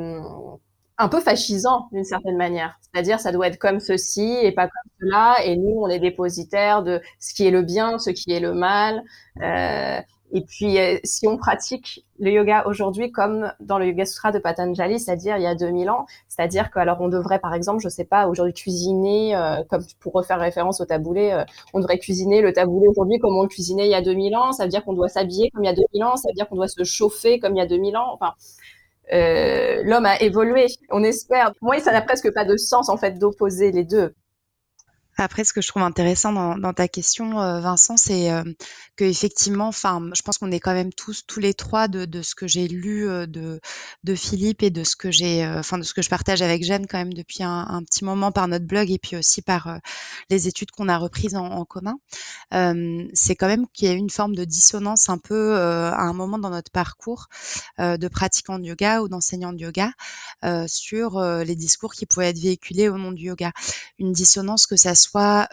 [1.02, 2.78] un peu fascisant d'une certaine manière.
[2.82, 6.82] C'est-à-dire, ça doit être comme ceci et pas comme cela, et nous, on est dépositaires
[6.82, 9.02] de ce qui est le bien, ce qui est le mal.
[9.42, 10.00] Euh,
[10.34, 14.38] et puis, euh, si on pratique le yoga aujourd'hui comme dans le Yoga Sutra de
[14.38, 17.88] Patanjali, c'est-à-dire il y a 2000 ans, c'est-à-dire que alors on devrait, par exemple, je
[17.88, 22.52] sais pas, aujourd'hui cuisiner, euh, comme pour refaire référence au taboulé, on devrait cuisiner le
[22.52, 24.52] taboulé aujourd'hui comme on le cuisinait il y a 2000 ans.
[24.52, 26.16] Ça veut dire qu'on doit s'habiller comme il y a 2000 ans.
[26.16, 28.14] Ça veut dire qu'on doit se chauffer comme il y a 2000 ans.
[28.14, 28.32] Enfin,
[29.10, 31.52] l'homme a évolué, on espère.
[31.60, 34.14] Moi, ça n'a presque pas de sens en fait d'opposer les deux.
[35.18, 38.44] Après, ce que je trouve intéressant dans, ta question, euh, Vincent, c'est euh,
[38.96, 42.34] que effectivement, enfin, je pense qu'on est quand même tous, tous les trois, de, ce
[42.34, 43.60] que j'ai lu euh, de,
[44.14, 46.86] Philippe et de ce que j'ai, euh, enfin, de ce que je partage avec Jeanne
[46.86, 49.80] quand même depuis un, petit moment par notre blog et puis aussi par
[50.30, 51.98] les études qu'on a reprises en, commun.
[53.14, 56.12] c'est quand même qu'il y a eu une forme de dissonance un peu à un
[56.12, 57.28] moment dans notre parcours
[57.78, 59.92] de pratiquants de yoga ou d'enseignants de yoga
[60.66, 63.52] sur les discours qui pouvaient être véhiculés au nom du yoga.
[63.98, 65.48] Une dissonance que ça soit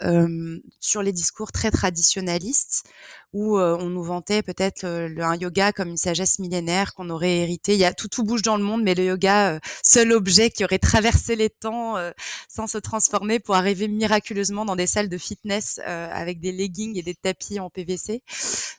[0.80, 2.84] sur les discours très traditionnalistes
[3.32, 7.74] où on nous vantait peut-être un yoga comme une sagesse millénaire qu'on aurait hérité.
[7.74, 10.64] Il y a tout, tout bouge dans le monde, mais le yoga, seul objet qui
[10.64, 11.94] aurait traversé les temps
[12.48, 17.02] sans se transformer pour arriver miraculeusement dans des salles de fitness avec des leggings et
[17.02, 18.22] des tapis en PVC.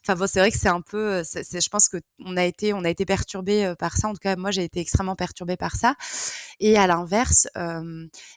[0.03, 2.83] Enfin bon, c'est vrai que c'est un peu, je pense que on a été, on
[2.83, 4.09] a été perturbé par ça.
[4.09, 5.95] En tout cas, moi, j'ai été extrêmement perturbée par ça.
[6.59, 7.47] Et à l'inverse,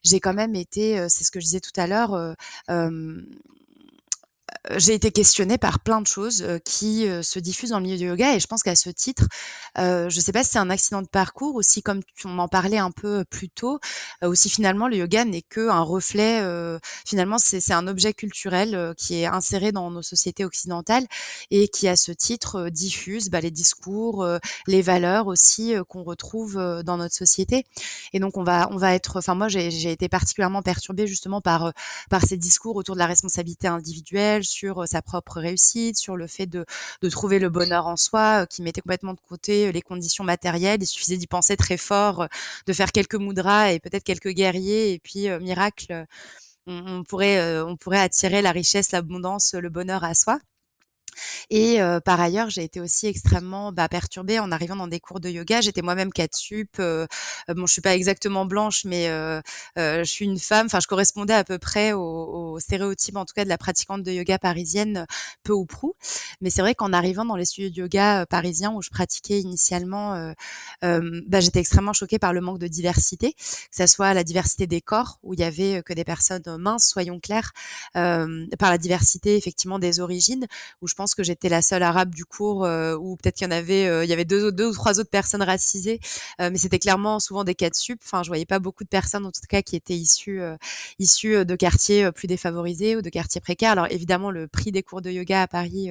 [0.05, 2.24] j'ai quand même été, c'est ce que je disais tout à l'heure,
[2.71, 3.23] euh,
[4.71, 7.99] j'ai été questionnée par plein de choses euh, qui euh, se diffusent dans le milieu
[7.99, 9.29] du yoga et je pense qu'à ce titre,
[9.79, 12.49] euh, je ne sais pas si c'est un accident de parcours aussi comme on en
[12.49, 13.79] parlait un peu plus tôt,
[14.23, 16.43] aussi finalement le yoga n'est que un reflet,
[17.07, 21.07] finalement c'est un objet culturel qui est inséré dans nos sociétés occidentales
[21.51, 24.27] et qui à ce titre diffuse bah, les discours,
[24.67, 27.67] les valeurs aussi qu'on retrouve dans notre société.
[28.13, 31.73] Et donc on va on va être, enfin moi j'ai été particulièrement perturbée justement par
[32.27, 36.65] ces discours autour de la responsabilité individuelle sur sa propre réussite, sur le fait de,
[37.11, 40.83] trouver le bonheur en soi, qui mettait complètement de côté les conditions matérielles.
[40.83, 42.29] Il suffisait d'y penser très fort,
[42.67, 46.07] de faire quelques mudras et peut-être quelques guerriers, et puis miracle,
[46.67, 47.39] on pourrait
[47.93, 50.39] attirer la richesse, l'abondance, le bonheur à soi.
[51.51, 55.29] Et par ailleurs, j'ai été aussi extrêmement bah, perturbée en arrivant dans des cours de
[55.29, 55.61] yoga.
[55.61, 56.77] J'étais moi-même sup.
[56.79, 57.07] Euh,
[57.49, 59.07] bon, je suis pas exactement blanche, mais
[59.77, 60.67] je suis une femme.
[60.67, 64.13] Enfin, je correspondais à peu près au, stéréotype, en tout cas, de la pratiquante de
[64.13, 65.07] yoga parisienne,
[65.43, 65.95] peu ou prou.
[66.41, 70.33] Mais c'est vrai qu'en arrivant dans les studios de yoga parisiens où je pratiquais initialement,
[70.83, 74.81] bah, j'étais extrêmement choquée par le manque de diversité, que ce soit la diversité des
[74.81, 77.53] corps, où il y avait que des personnes minces, soyons clairs,
[77.93, 80.47] par la diversité effectivement des origines,
[80.81, 83.51] où je pense que j'étais la seule arabe du cours, ou peut-être qu'il y en
[83.51, 86.01] avait, il y avait deux, ou trois autres personnes racisées,
[86.39, 88.01] mais c'était clairement souvent des cas de sup.
[88.03, 90.41] Enfin, je voyais pas beaucoup de personnes, en tout cas, qui étaient issues,
[90.99, 93.73] issues de quartiers plus défavorisés ou de quartiers précaires.
[93.73, 95.91] Alors évidemment, le prix des cours de yoga à Paris,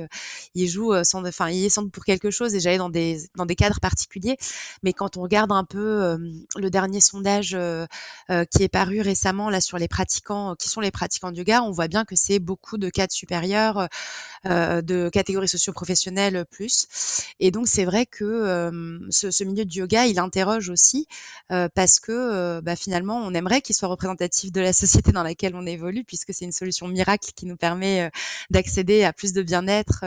[0.56, 2.56] il joue, sans, enfin, il est sans pour quelque chose.
[2.56, 4.38] Et j'allais dans des dans des cadres particuliers,
[4.82, 6.17] mais quand on regarde un peu
[6.56, 7.58] le dernier sondage
[8.49, 11.71] qui est paru récemment là sur les pratiquants, qui sont les pratiquants de yoga, on
[11.71, 13.89] voit bien que c'est beaucoup de cadres supérieurs,
[14.45, 16.88] de catégories socio-professionnelles plus.
[17.39, 18.72] Et donc c'est vrai que
[19.10, 21.08] ce, milieu du yoga, il interroge aussi
[21.50, 25.66] parce que bah, finalement, on aimerait qu'il soit représentatif de la société dans laquelle on
[25.66, 28.12] évolue, puisque c'est une solution miracle qui nous permet
[28.50, 30.04] d'accéder à plus de bien-être,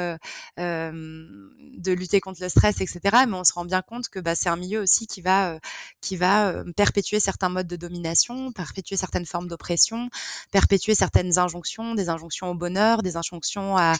[0.58, 3.00] de lutter contre le stress, etc.
[3.28, 5.58] Mais on se rend bien compte que bah, c'est un milieu aussi qui va,
[6.00, 10.10] qui va perpétuer certains modes de domination, perpétuer certaines formes d'oppression,
[10.50, 13.94] perpétuer certaines injonctions, des injonctions au bonheur, des injonctions à,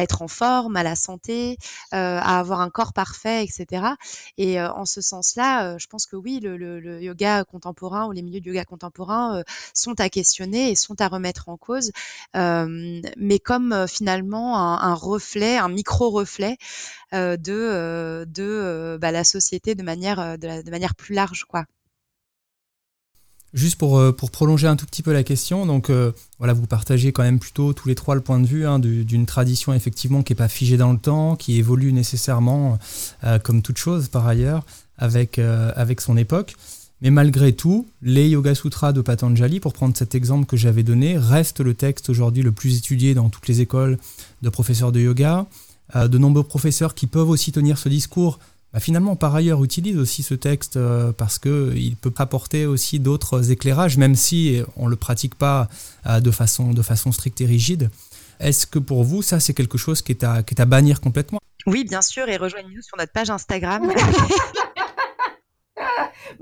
[0.00, 1.58] être en forme, à la santé,
[1.90, 3.96] à avoir un corps parfait, etc.
[4.38, 8.40] Et en ce sens-là, je pense que oui, le, le, yoga contemporain ou les milieux
[8.40, 9.42] de yoga contemporain
[9.74, 11.90] sont à questionner et sont à remettre en cause,
[12.34, 16.56] mais comme finalement un, un reflet, un micro-reflet
[17.12, 21.44] de, de bah, la société de manière, de, de manière plus large.
[21.44, 21.64] quoi.
[23.54, 25.90] Juste pour, pour prolonger un tout petit peu la question, donc
[26.38, 29.26] voilà, vous partagez quand même plutôt tous les trois le point de vue hein, d'une
[29.26, 32.78] tradition effectivement qui n'est pas figée dans le temps, qui évolue nécessairement,
[33.42, 34.64] comme toute chose par ailleurs,
[34.96, 36.54] avec, avec son époque.
[37.02, 41.18] Mais malgré tout, les Yoga Sutras de Patanjali, pour prendre cet exemple que j'avais donné,
[41.18, 43.98] restent le texte aujourd'hui le plus étudié dans toutes les écoles
[44.40, 45.46] de professeurs de yoga.
[45.96, 48.38] Euh, de nombreux professeurs qui peuvent aussi tenir ce discours,
[48.72, 53.50] bah, finalement par ailleurs utilisent aussi ce texte euh, parce qu'il peut apporter aussi d'autres
[53.50, 55.68] éclairages, même si on ne le pratique pas
[56.06, 57.90] euh, de, façon, de façon stricte et rigide.
[58.40, 61.00] Est-ce que pour vous, ça, c'est quelque chose qui est à, qui est à bannir
[61.00, 61.38] complètement?
[61.66, 63.92] Oui, bien sûr, et rejoignez-nous sur notre page Instagram.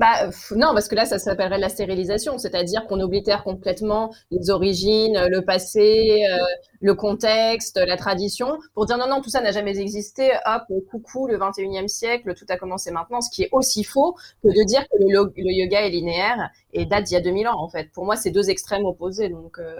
[0.00, 5.26] Bah, non, parce que là, ça s'appellerait la stérilisation, c'est-à-dire qu'on oblitère complètement les origines,
[5.28, 6.38] le passé, euh,
[6.80, 11.26] le contexte, la tradition, pour dire non, non, tout ça n'a jamais existé, hop, coucou,
[11.26, 14.80] le 21e siècle, tout a commencé maintenant, ce qui est aussi faux que de dire
[14.88, 17.90] que le, yoga est linéaire et date d'il y a 2000 ans, en fait.
[17.92, 19.76] Pour moi, c'est deux extrêmes opposés, donc euh,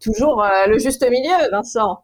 [0.00, 2.02] toujours euh, le juste milieu, Vincent.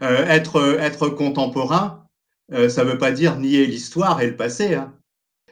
[0.00, 2.04] être, contemporain,
[2.50, 4.74] ça ne veut pas dire nier l'histoire et le passé.
[4.74, 4.92] Hein.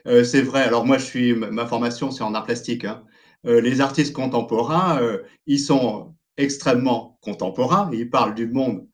[0.07, 0.63] Euh, c'est vrai.
[0.63, 2.85] Alors moi, je suis ma formation, c'est en art plastique.
[2.85, 3.03] Hein.
[3.45, 7.89] Euh, les artistes contemporains, euh, ils sont extrêmement contemporains.
[7.93, 8.85] Ils parlent du monde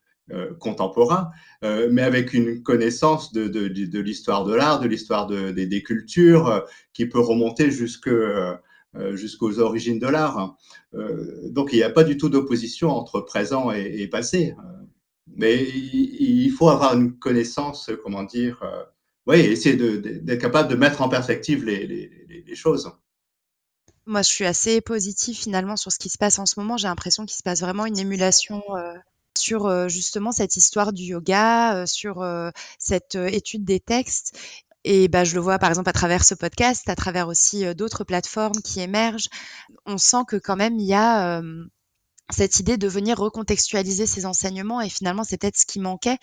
[0.59, 1.29] contemporain,
[1.61, 7.69] mais avec une connaissance de, l'histoire de l'art, de l'histoire des cultures, qui peut remonter
[7.69, 8.09] jusque
[9.13, 10.57] jusqu'aux origines de l'art.
[11.51, 14.55] donc il n'y a pas du tout d'opposition entre présent et, passé.
[15.27, 18.63] Mais il, faut avoir une connaissance, comment dire,
[19.27, 22.91] oui, essayer d'être capable de mettre en perspective les, choses.
[24.05, 26.77] Moi, je suis assez positive finalement sur ce qui se passe en ce moment.
[26.77, 28.93] J'ai l'impression qu'il se passe vraiment une émulation euh,
[29.37, 32.23] sur euh, justement cette histoire du yoga, euh, sur
[32.77, 34.37] cette étude des textes.
[34.83, 38.03] Et bah, je le vois par exemple à travers ce podcast, à travers aussi d'autres
[38.03, 39.29] plateformes qui émergent.
[39.87, 41.41] On sent que quand même il y a
[42.31, 46.17] cette idée de venir recontextualiser ces enseignements et finalement c'est peut-être ce qui manquait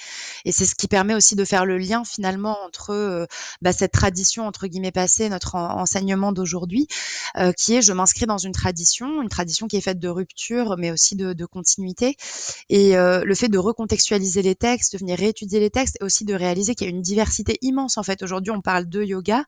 [0.44, 3.26] et c'est ce qui permet aussi de faire le lien finalement entre euh,
[3.60, 6.88] bah, cette tradition entre guillemets passée notre enseignement d'aujourd'hui
[7.36, 10.74] euh, qui est je m'inscris dans une tradition une tradition qui est faite de rupture
[10.76, 12.16] mais aussi de, de continuité
[12.68, 16.24] et euh, le fait de recontextualiser les textes de venir réétudier les textes et aussi
[16.24, 18.22] de réaliser qu'il y a une diversité immense en fait.
[18.22, 19.44] Aujourd'hui on parle de yoga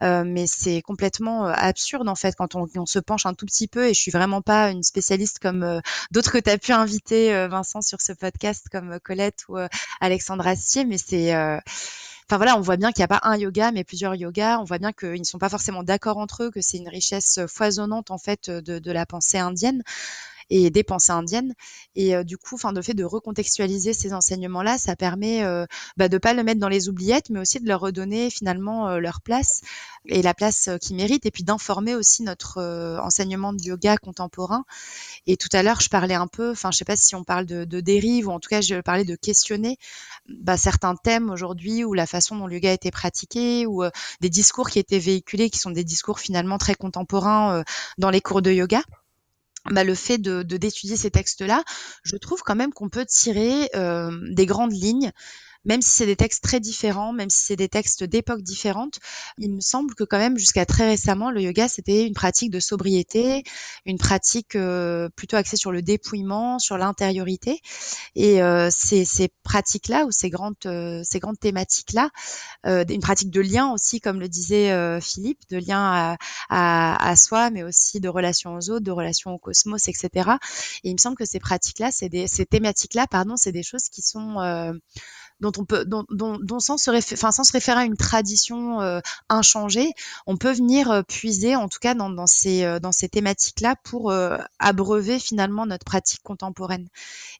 [0.00, 3.88] mais c'est complètement absurde en fait quand on, on, se penche un tout petit peu
[3.88, 7.48] et je suis vraiment pas une spécialiste comme d'autres que tu as pu inviter, euh,
[7.48, 9.68] Vincent, sur ce podcast, comme euh, Colette ou euh,
[10.00, 13.72] Alexandre Astier, mais c'est enfin voilà, on voit bien qu'il n'y a pas un yoga,
[13.72, 14.58] mais plusieurs yogas.
[14.60, 17.40] On voit bien qu'ils ne sont pas forcément d'accord entre eux, que c'est une richesse
[17.48, 19.82] foisonnante en fait de, de la pensée indienne
[20.50, 21.54] et des pensées indiennes.
[21.94, 25.64] Et euh, du coup, enfin, le fait de recontextualiser ces enseignements-là, ça permet euh,
[25.96, 28.98] bah, de pas le mettre dans les oubliettes, mais aussi de leur redonner finalement euh,
[28.98, 29.62] leur place
[30.06, 32.60] et la place qu'ils méritent, et puis d'informer aussi notre
[33.02, 34.64] enseignement de yoga contemporain.
[35.26, 37.44] Et tout à l'heure, je parlais un peu, enfin, je sais pas si on parle
[37.44, 39.76] de, de dérive ou en tout cas, je parlais de questionner
[40.28, 43.84] bah, certains thèmes aujourd'hui ou la façon dont le yoga a été pratiqué ou
[44.20, 47.62] des discours qui étaient véhiculés, qui sont des discours finalement très contemporains
[47.98, 48.82] dans les cours de yoga
[49.70, 51.62] bah, le fait de d'étudier ces textes-là,
[52.02, 55.12] je trouve quand même qu'on peut tirer euh, des grandes lignes
[55.64, 58.98] même si c'est des textes très différents, même si c'est des textes d'époques différentes,
[59.38, 62.60] il me semble que quand même jusqu'à très récemment, le yoga c'était une pratique de
[62.60, 63.42] sobriété,
[63.84, 67.60] une pratique euh, plutôt axée sur le dépouillement, sur l'intériorité.
[68.14, 69.04] Et euh, ces,
[69.42, 72.10] pratiques-là ou ces grandes, euh, ces grandes thématiques-là,
[72.64, 76.16] une pratique de lien aussi, comme le disait Philippe, de lien à,
[76.48, 80.30] à, à, soi, mais aussi de relation aux autres, de relation au cosmos, etc.
[80.84, 84.36] Et il me semble que ces pratiques-là, ces thématiques-là, pardon, c'est des choses qui sont
[85.40, 88.80] dont on peut, dont, dont, dont sans, se enfin, sans se référer à une tradition
[88.80, 89.92] euh, inchangée,
[90.26, 93.76] on peut venir euh, puiser, en tout cas dans, dans ces, euh, dans ces thématiques-là,
[93.82, 94.12] pour
[94.58, 96.88] abreuver finalement notre pratique contemporaine.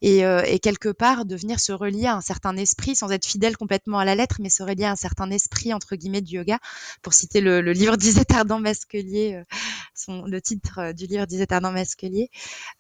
[0.02, 3.56] Et, et, quelque part, de venir se relier à un certain esprit, sans être fidèle
[3.56, 6.58] complètement à la lettre, mais se relier à un certain esprit, entre guillemets, du yoga,
[7.02, 9.42] pour citer le, le livre d'Isée Tardant Masquelier,
[10.08, 12.30] le titre du livre d'Isée Tardant Masquelier,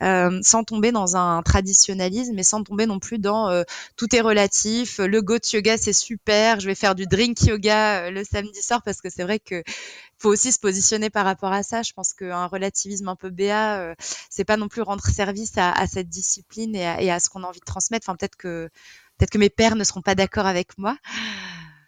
[0.00, 3.64] sans tomber dans un traditionnalisme, mais sans tomber non plus dans
[3.96, 8.10] tout est relatif, le goat yoga c'est super, je vais faire du drink yoga euh,
[8.10, 9.62] le samedi soir parce que c'est vrai que
[10.18, 11.82] faut aussi se positionner par rapport à ça.
[11.82, 13.94] Je pense qu'un relativisme un peu béat, euh,
[14.28, 17.60] c'est pas non plus rendre service à, cette discipline et à, ce qu'on a envie
[17.60, 18.08] de transmettre.
[18.08, 18.68] Enfin, peut-être que
[19.16, 20.96] peut-être que mes pères ne seront pas d'accord avec moi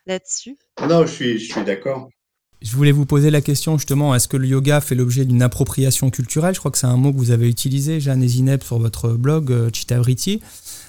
[0.07, 0.57] là-dessus.
[0.81, 2.09] Non, je suis, je suis d'accord.
[2.63, 6.11] Je voulais vous poser la question justement, est-ce que le yoga fait l'objet d'une appropriation
[6.11, 6.55] culturelle?
[6.55, 9.11] Je crois que c'est un mot que vous avez utilisé, Jeanne et Zineb, sur votre
[9.15, 10.41] blog euh, Chitavriti.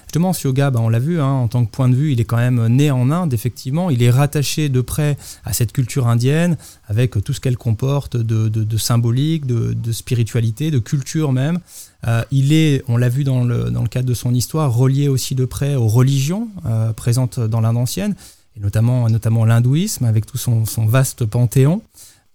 [0.06, 2.20] Justement, ce yoga, bah, on l'a vu, hein, en tant que point de vue, il
[2.20, 3.90] est quand même né en Inde, effectivement.
[3.90, 6.56] Il est rattaché de près à cette culture indienne,
[6.86, 11.58] avec tout ce qu'elle comporte de, symbolique, de, spiritualité, de culture même.
[12.06, 15.08] Euh, il est, on l'a vu dans le, dans le, cadre de son histoire, relié
[15.08, 18.14] aussi de près aux religions euh, présentes dans l'Inde ancienne,
[18.56, 21.82] et notamment, notamment l'hindouisme, avec tout son, vaste panthéon.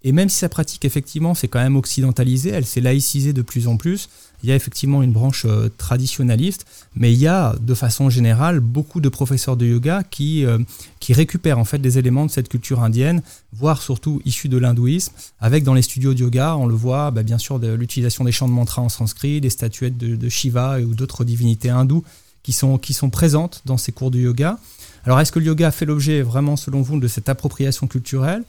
[0.02, 3.68] Et même si sa pratique, effectivement, s'est quand même occidentalisée, elle s'est laïcisée de plus
[3.68, 4.08] en plus,
[4.42, 8.60] il y a effectivement une branche euh, traditionnaliste, mais il y a de façon générale
[8.60, 10.58] beaucoup de professeurs de yoga qui, euh,
[10.98, 15.12] qui récupèrent en fait des éléments de cette culture indienne, voire surtout issus de l'hindouisme,
[15.40, 18.32] avec dans les studios de yoga, on le voit bah, bien sûr de l'utilisation des
[18.32, 22.04] chants de mantras en sanskrit, des statuettes de, Shiva ou d'autres divinités hindoues
[22.42, 24.58] qui sont, qui sont présentes dans ces cours de yoga.
[25.06, 28.44] Alors est-ce que le yoga fait l'objet vraiment selon vous de cette appropriation culturelle?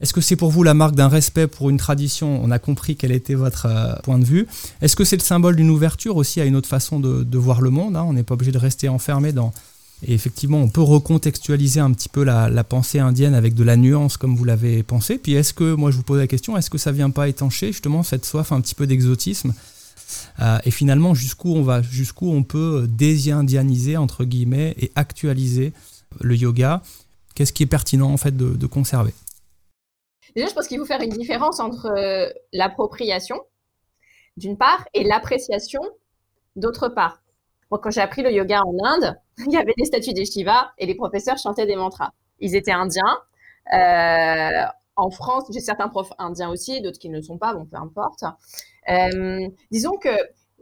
[0.00, 2.40] Est-ce que c'est pour vous la marque d'un respect pour une tradition?
[2.42, 4.46] On a compris quel était votre euh, point de vue.
[4.82, 7.70] Est-ce que c'est le symbole d'une ouverture aussi à une autre façon de, voir le
[7.70, 8.04] monde hein?
[8.06, 9.52] On n'est pas obligé de rester enfermé dans...
[10.06, 14.18] Et effectivement, on peut recontextualiser un petit peu la, pensée indienne avec de la nuance
[14.18, 15.16] comme vous l'avez pensé.
[15.16, 17.68] Puis est-ce que, moi je vous pose la question, est-ce que ça vient pas étancher
[17.68, 19.54] justement cette soif un petit peu d'exotisme?
[20.40, 25.72] Euh, et finalement jusqu'où on va, jusqu'où on peut désindianiser entre guillemets et actualiser
[26.20, 26.82] le yoga
[27.34, 29.12] Qu'est-ce qui est pertinent en fait de conserver?
[30.36, 33.40] Déjà, je pense qu'il faut faire une différence entre euh, l'appropriation,
[34.36, 35.80] d'une part, et l'appréciation,
[36.56, 37.22] d'autre part.
[37.70, 40.84] Quand j'ai appris le yoga en Inde, il y avait des statues des Shiva et
[40.84, 42.12] les professeurs chantaient des mantras.
[42.38, 43.18] Ils étaient indiens.
[43.72, 44.66] Euh,
[44.96, 47.76] en France, j'ai certains profs indiens aussi, d'autres qui ne le sont pas, bon, peu
[47.76, 48.24] importe.
[48.88, 50.10] Euh, disons que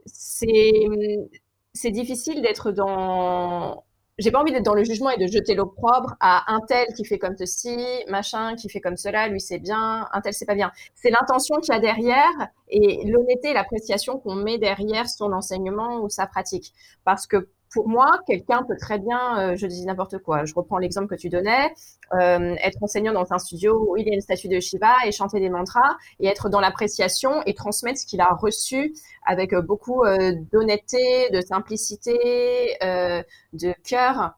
[0.06, 3.84] c'est difficile d'être dans
[4.18, 7.04] j'ai pas envie d'être dans le jugement et de jeter l'opprobre à un tel qui
[7.04, 7.76] fait comme ceci,
[8.08, 10.70] machin qui fait comme cela, lui c'est bien, un tel c'est pas bien.
[10.94, 12.30] C'est l'intention qu'il y a derrière
[12.68, 16.72] et l'honnêteté et l'appréciation qu'on met derrière son enseignement ou sa pratique.
[17.04, 20.78] Parce que pour moi, quelqu'un peut très bien, euh, je dis n'importe quoi, je reprends
[20.78, 21.74] l'exemple que tu donnais,
[22.12, 25.10] euh, être enseignant dans un studio où il y a une statue de Shiva et
[25.10, 28.94] chanter des mantras et être dans l'appréciation et transmettre ce qu'il a reçu
[29.26, 30.04] avec euh, beaucoup
[30.52, 34.34] d'honnêteté, de simplicité, de cœur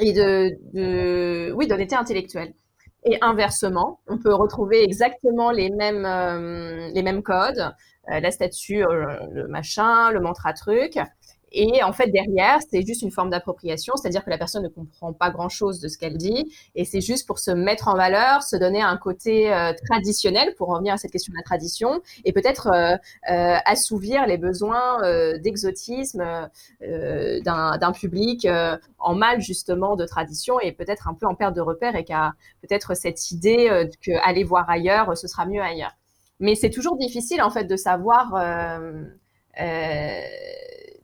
[0.00, 2.54] et de, oui, d'honnêteté intellectuelle.
[3.04, 6.02] Et inversement, on peut retrouver exactement les mêmes,
[6.92, 7.72] les mêmes codes,
[8.08, 10.98] la statue, le machin, le mantra truc,
[11.52, 15.12] et en fait, derrière, c'est juste une forme d'appropriation, c'est-à-dire que la personne ne comprend
[15.12, 18.56] pas grand-chose de ce qu'elle dit, et c'est juste pour se mettre en valeur, se
[18.56, 22.68] donner un côté euh, traditionnel, pour revenir à cette question de la tradition, et peut-être
[22.68, 22.96] euh,
[23.30, 24.98] euh, assouvir les besoins
[25.38, 26.48] d'exotisme
[26.80, 28.46] d'un public
[28.98, 32.32] en mal justement de tradition, et peut-être un peu en perte de repère, et a
[32.62, 35.92] peut-être cette idée que aller voir ailleurs, ce sera mieux ailleurs.
[36.40, 38.32] Mais c'est toujours difficile en fait de savoir.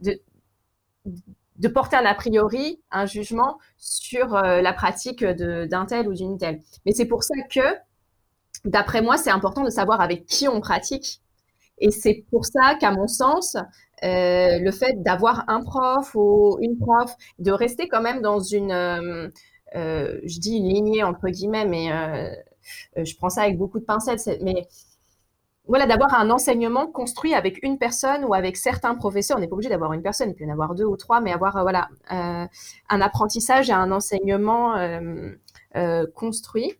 [0.00, 0.20] De,
[1.64, 6.36] de porter un a priori, un jugement sur euh, la pratique d'un tel ou d'une
[6.36, 6.60] telle.
[6.84, 7.62] Mais c'est pour ça que,
[8.66, 11.22] d'après moi, c'est important de savoir avec qui on pratique.
[11.78, 13.56] Et c'est pour ça qu'à mon sens,
[14.04, 18.70] euh, le fait d'avoir un prof ou une prof, de rester quand même dans une,
[18.70, 19.30] euh,
[19.74, 21.88] je dis lignée entre guillemets, mais
[22.94, 24.68] je prends ça avec beaucoup de pincettes, mais
[25.66, 29.38] voilà, d'avoir un enseignement construit avec une personne ou avec certains professeurs.
[29.38, 31.20] On n'est pas obligé d'avoir une personne, il peut y en avoir deux ou trois,
[31.20, 32.48] mais avoir voilà un
[33.00, 34.74] apprentissage et un enseignement
[36.14, 36.74] construit.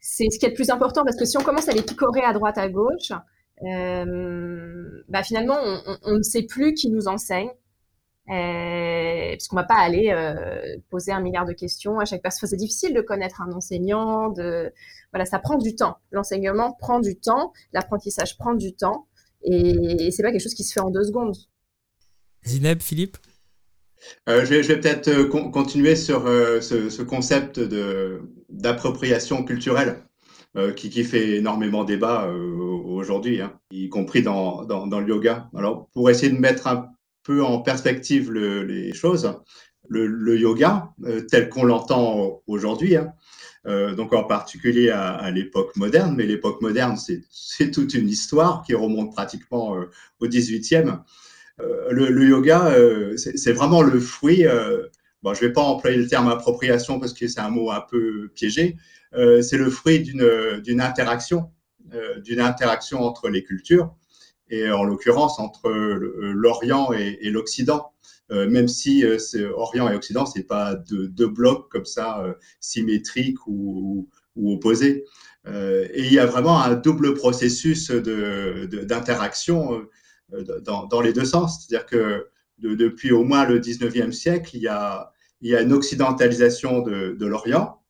[0.00, 2.22] C'est ce qui est le plus important parce que si on commence à les picorer
[2.22, 3.12] à droite à gauche,
[3.60, 5.58] bah finalement
[6.04, 7.50] on, ne sait plus qui nous enseigne.
[8.30, 12.48] Euh, parce qu'on va pas aller euh, poser un milliard de questions à chaque personne.
[12.48, 14.28] C'est difficile de connaître un enseignant.
[14.30, 14.72] De
[15.12, 15.96] voilà, ça prend du temps.
[16.10, 19.06] L'enseignement prend du temps, l'apprentissage prend du temps,
[19.42, 21.36] et, c'est pas quelque chose qui se fait en deux secondes.
[22.44, 23.16] Zineb, Philippe?
[24.28, 30.02] Euh, je vais, peut-être continuer sur ce, concept de d'appropriation culturelle
[30.76, 35.48] qui, qui, fait énormément débat aujourd'hui, hein, y compris dans, dans, dans, le yoga.
[35.56, 36.90] Alors, pour essayer de mettre un
[37.28, 39.32] en perspective les choses.
[39.88, 43.14] Le, yoga, euh, tel qu'on l'entend aujourd'hui, hein,
[43.66, 46.96] euh, donc en particulier à, l'époque moderne, mais l'époque moderne,
[47.30, 49.86] c'est toute une histoire qui remonte pratiquement euh,
[50.20, 51.00] au 18e.
[51.90, 52.72] Le, yoga,
[53.16, 54.44] c'est vraiment le fruit,
[55.24, 57.80] bon, je ne vais pas employer le terme appropriation parce que c'est un mot un
[57.80, 58.76] peu piégé,
[59.12, 61.50] c'est le fruit d'une interaction,
[62.22, 63.92] d'une interaction entre les cultures
[64.50, 67.92] et en l'occurrence entre euh, l'Orient et, l'Occident.
[68.30, 69.18] Euh, même si euh,
[69.54, 72.24] Orient et Occident, c'est pas deux, blocs comme ça
[72.60, 75.04] symétriques ou, opposés.
[75.46, 79.82] et il y a vraiment un double processus d'interaction
[80.62, 81.66] dans, les deux sens.
[81.66, 82.28] C'est-à-dire que
[82.58, 87.26] depuis au moins le 19e siècle, il y a, il y a une occidentalisation de,
[87.26, 87.82] l'Orient.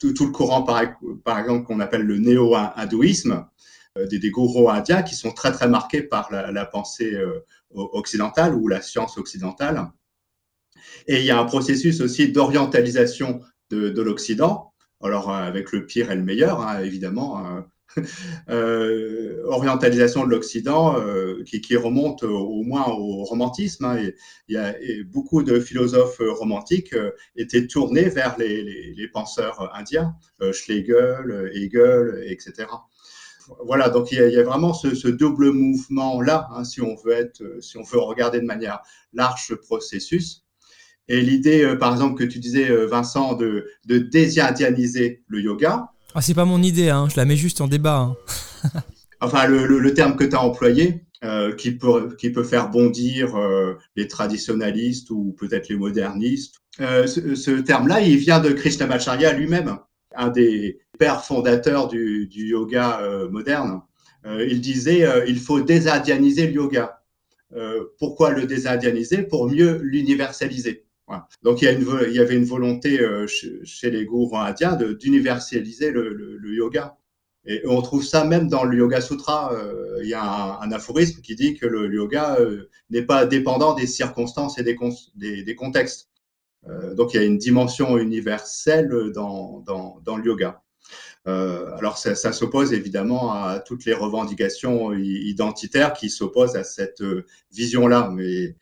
[0.00, 0.82] Tout, le courant, par,
[1.24, 3.42] par exemple, qu'on appelle le néo-hindouisme, euh,
[3.96, 8.68] des, des, gourous indiens qui sont très très marqués par la, pensée euh, occidentale ou
[8.68, 9.90] la science occidentale.
[11.06, 14.72] Et il y a un processus aussi d'orientalisation de, l'Occident,
[15.02, 17.38] alors euh, avec le pire et le meilleur, hein, évidemment.
[17.38, 17.66] Hein.
[19.46, 20.94] orientalisation de l'Occident
[21.44, 23.84] qui, remonte au, moins au romantisme.
[23.84, 24.12] Hein.
[24.46, 24.76] y a
[25.06, 26.94] beaucoup de philosophes romantiques
[27.34, 30.14] étaient tournés vers les, penseurs indiens,
[30.52, 32.66] Schlegel, Hegel, etc
[33.64, 37.76] voilà, donc il y a, vraiment ce, double mouvement-là, hein, si on veut être, si
[37.78, 38.80] on veut regarder de manière
[39.12, 40.44] large processus.
[41.08, 45.88] Et l'idée, euh, par exemple, que tu disais, euh, Vincent, de, de désindianiser le yoga.
[46.14, 47.98] Ah, c'est pas mon idée, hein, je la mets juste en débat.
[47.98, 48.16] Hein.
[49.20, 53.36] enfin, le, terme que tu as employé, euh, qui, peut, qui peut faire bondir
[53.96, 56.56] les traditionalistes ou peut-être les modernistes.
[56.78, 59.78] ce, ce terme-là, il vient de Krishnamacharya lui-même
[60.14, 63.80] un des pères fondateurs du, yoga euh, moderne,
[64.26, 67.02] euh, il disait euh, il faut désindianiser le yoga.
[67.98, 69.22] pourquoi le désindianiser?
[69.22, 70.84] Pour mieux l'universaliser.
[71.42, 71.64] Donc il
[72.12, 76.96] y, avait une volonté chez, les gourous indiens d'universaliser le, yoga.
[77.46, 79.52] Et on trouve ça même dans le Yoga Sutra.
[80.02, 82.38] il y a un, aphorisme qui dit que le yoga
[82.90, 86.10] n'est pas dépendant des circonstances et des contextes.
[86.96, 89.64] Donc il y a une dimension universelle dans,
[90.16, 90.62] le yoga.
[91.26, 97.26] Euh, alors ça, s'oppose évidemment à toutes les revendications identitaires qui s'opposent à cette euh,
[97.52, 98.56] vision-là, mais,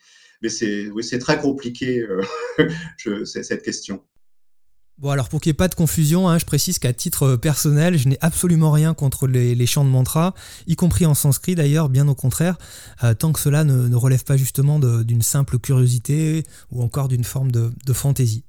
[0.49, 2.05] c'est très compliqué
[2.99, 4.03] je, cette question.
[4.99, 7.37] Bon, alors pour qu'il n'y ait pas de confusion, hein, je précise qu'à titre euh,
[7.37, 10.35] personnel, je n'ai absolument rien contre les, chants de mantra,
[10.67, 12.59] y compris en sanskrit d'ailleurs, bien au contraire,
[13.05, 16.43] euh, tant que cela ne, relève pas justement d'une simple curiosité
[16.73, 18.45] ou encore d'une forme de, fantaisie.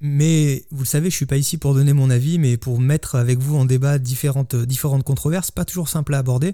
[0.00, 3.14] Mais vous le savez, je suis pas ici pour donner mon avis, mais pour mettre
[3.14, 6.52] avec vous en débat différentes, différentes controverses, pas toujours simple à aborder.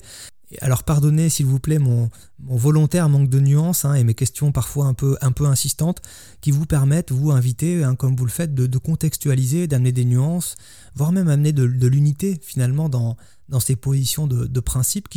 [0.60, 4.86] Alors pardonnez s'il vous plaît mon, volontaire manque de nuances hein, et mes questions parfois
[4.86, 6.02] un peu, un peu insistantes
[6.40, 10.56] qui vous permettent, vous inviter, hein, comme vous le faites, de, contextualiser, d'amener des nuances,
[10.94, 13.16] voire même amener de, l'unité finalement dans,
[13.48, 14.62] dans ces positions de,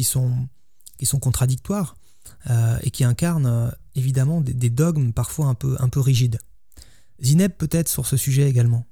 [0.04, 0.48] sont,
[0.98, 1.98] qui sont contradictoires
[2.50, 6.40] euh, et qui incarnent euh, évidemment des, des, dogmes parfois un peu, un peu rigides.
[7.22, 8.86] Zineb peut-être sur ce sujet également.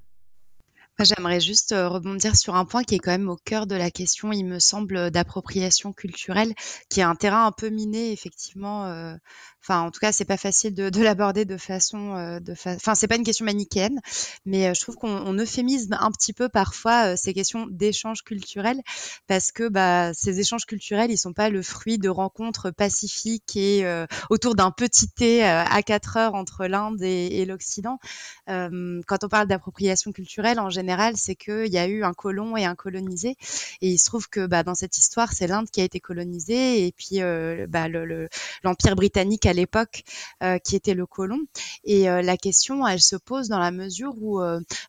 [0.99, 3.89] J'aimerais juste euh, rebondir sur un point qui est quand même au cœur de la
[3.89, 6.53] question, il me semble, d'appropriation culturelle,
[6.89, 9.15] qui est un terrain un peu miné, effectivement, euh,
[9.63, 12.73] Enfin, en tout cas, c'est pas facile de, de l'aborder de façon, euh, de fa...
[12.73, 14.01] enfin, c'est pas une question manichéenne,
[14.45, 18.81] mais euh, je trouve qu'on euphémise un petit peu parfois euh, ces questions d'échanges culturels,
[19.27, 23.85] parce que bah, ces échanges culturels, ils sont pas le fruit de rencontres pacifiques et
[24.29, 27.99] autour d'un petit thé à 4 heures entre l'Inde et l'Occident.
[28.47, 32.57] quand on parle d'appropriation culturelle, en général général, c'est qu'il y a eu un colon
[32.57, 33.37] et un colonisé.
[33.81, 36.85] Et il se trouve que bah, dans cette histoire, c'est l'Inde qui a été colonisée
[36.85, 40.03] et puis euh, bah, l'Empire le, britannique à l'époque
[40.43, 41.39] euh, qui était le colon.
[41.85, 44.39] Et euh, la question, elle se pose dans la mesure où,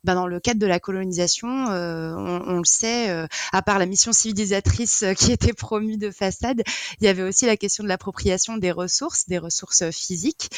[0.03, 4.11] bah, dans le cadre de la colonisation, on, on, le sait, à part la mission
[4.11, 6.61] civilisatrice qui était promue de façade,
[6.99, 10.49] il y avait aussi la question de l'appropriation des ressources, des ressources physiques,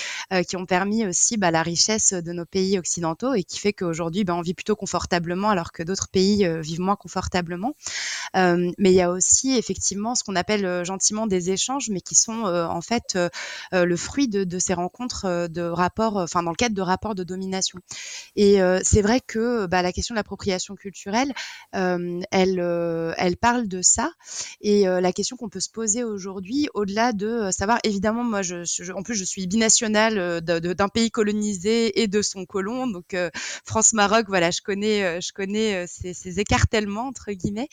[0.47, 4.41] qui ont permis aussi la richesse de nos pays occidentaux et qui fait qu'aujourd'hui, on
[4.41, 7.73] vit plutôt confortablement alors que d'autres pays vivent moins confortablement.
[8.35, 12.01] Euh, mais il y a aussi effectivement ce qu'on appelle euh, gentiment des échanges, mais
[12.01, 13.17] qui sont euh, en fait
[13.71, 17.79] le fruit de, ces rencontres de rapports, enfin dans le cadre de rapports de domination.
[18.35, 21.33] Et c'est vrai que bah, la question de l'appropriation culturelle,
[21.73, 22.23] elle,
[23.17, 24.11] elle parle de ça.
[24.61, 28.41] Et la question qu'on peut se poser aujourd'hui, au-delà de savoir, évidemment, moi,
[28.95, 33.15] en plus, je suis binationale d'un pays colonisé et de son colon, donc
[33.65, 37.69] France-Maroc, voilà, je connais, je connais ces, ces écartèlements entre guillemets.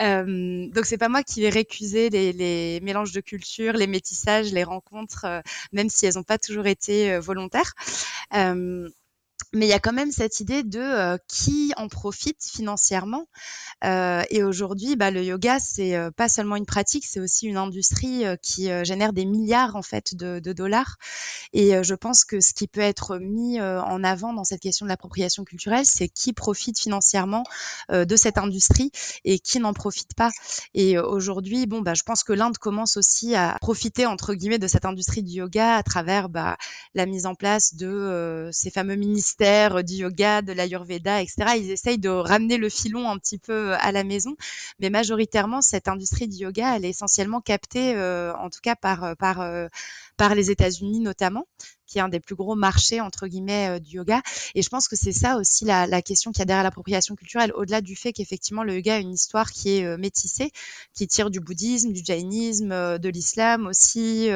[0.00, 4.64] Euh, donc c'est pas moi qui vais récuser les, mélanges de cultures, les métissages, les
[4.64, 5.40] rencontres, euh,
[5.72, 7.74] même si elles n'ont pas toujours été euh, volontaires.
[8.34, 8.88] Euh,
[9.52, 13.26] mais il y a quand même cette idée de euh, qui en profite financièrement.
[13.84, 17.56] Euh, et aujourd'hui, bah, le yoga, c'est euh, pas seulement une pratique, c'est aussi une
[17.56, 20.96] industrie euh, qui génère des milliards en fait de, de dollars.
[21.52, 24.88] Et je pense que ce qui peut être mis en avant dans cette question de
[24.88, 27.42] l'appropriation culturelle, c'est qui profite financièrement
[27.90, 28.90] de cette industrie
[29.24, 30.30] et qui n'en profite pas.
[30.74, 34.66] Et aujourd'hui, bon, bah, je pense que l'Inde commence aussi à profiter entre guillemets de
[34.66, 36.56] cette industrie du yoga à travers bah,
[36.94, 39.41] la mise en place de ces fameux ministères
[39.82, 41.56] du yoga, de l'ayurveda, etc.
[41.56, 44.36] Ils essayent de ramener le filon un petit peu euh, à la maison,
[44.78, 49.04] mais majoritairement cette industrie du yoga, elle est essentiellement captée, euh, en tout cas par
[49.04, 49.44] euh, par
[50.16, 51.46] par les États-Unis notamment
[51.92, 54.22] qui est un des plus gros marchés entre guillemets euh, du yoga.
[54.54, 57.52] Et je pense que c'est ça aussi la, question qu'il y a derrière l'appropriation culturelle,
[57.54, 60.50] au-delà du fait qu'effectivement le yoga a une histoire qui est euh, métissée,
[60.94, 64.28] qui tire du bouddhisme, du jainisme, euh, de l'islam aussi,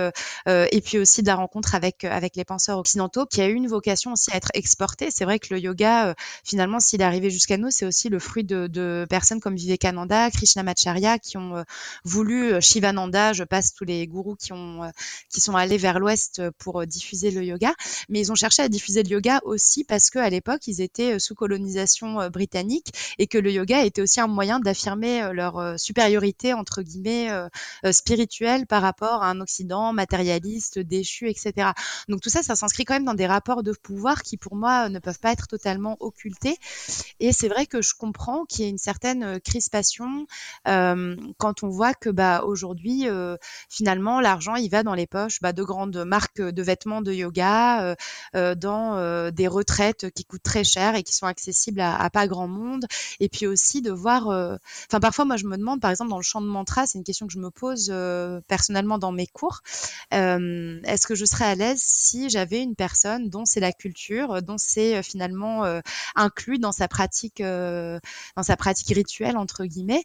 [0.47, 3.69] et puis aussi de la rencontre avec avec les penseurs occidentaux, qui a eu une
[3.69, 5.11] vocation aussi à être exporté.
[5.11, 8.45] C'est vrai que le yoga, finalement, s'il est arrivé jusqu'à nous, c'est aussi le fruit
[8.45, 11.65] de, de, personnes comme Vivekananda, Krishnamacharya, qui ont
[12.05, 13.33] voulu Shivananda.
[13.33, 14.91] Je passe tous les gourous qui ont
[15.31, 17.75] qui sont allés vers l'Ouest pour diffuser le yoga,
[18.09, 21.19] mais ils ont cherché à diffuser le yoga aussi parce qu'à l'époque, ils étaient euh,
[21.19, 25.79] sous colonisation euh, britannique et que le yoga était aussi un moyen d'affirmer euh, leur
[25.79, 27.31] supériorité, entre guillemets,
[27.91, 31.71] spirituelle par rapport à un Occident matérialiste, déchu, etc.
[32.09, 34.89] Donc tout ça, ça s'inscrit quand même dans des rapports de pouvoir qui, pour moi,
[34.89, 36.57] ne peuvent pas être totalement occultés.
[37.21, 40.27] Et c'est vrai que je comprends qu'il y ait une certaine crispation
[40.65, 43.07] quand on voit que bah, aujourd'hui,
[43.69, 47.36] finalement, l'argent, il va dans les poches bah, de grandes marques de vêtements de yoga
[47.39, 47.95] euh,
[48.35, 52.27] euh, dans euh, des retraites qui coûtent très cher et qui sont accessibles à, pas
[52.27, 52.87] grand monde.
[53.21, 56.23] Et puis aussi de voir, enfin parfois moi je me demande, par exemple dans le
[56.23, 57.93] champ de mantra, c'est une question que je me pose
[58.49, 59.63] personnellement dans mes cours.
[60.11, 64.59] Est-ce que je serais à l'aise si j'avais une personne dont c'est la culture, dont
[64.59, 65.65] c'est finalement
[66.15, 70.05] inclus dans sa pratique, dans sa pratique rituelle entre guillemets?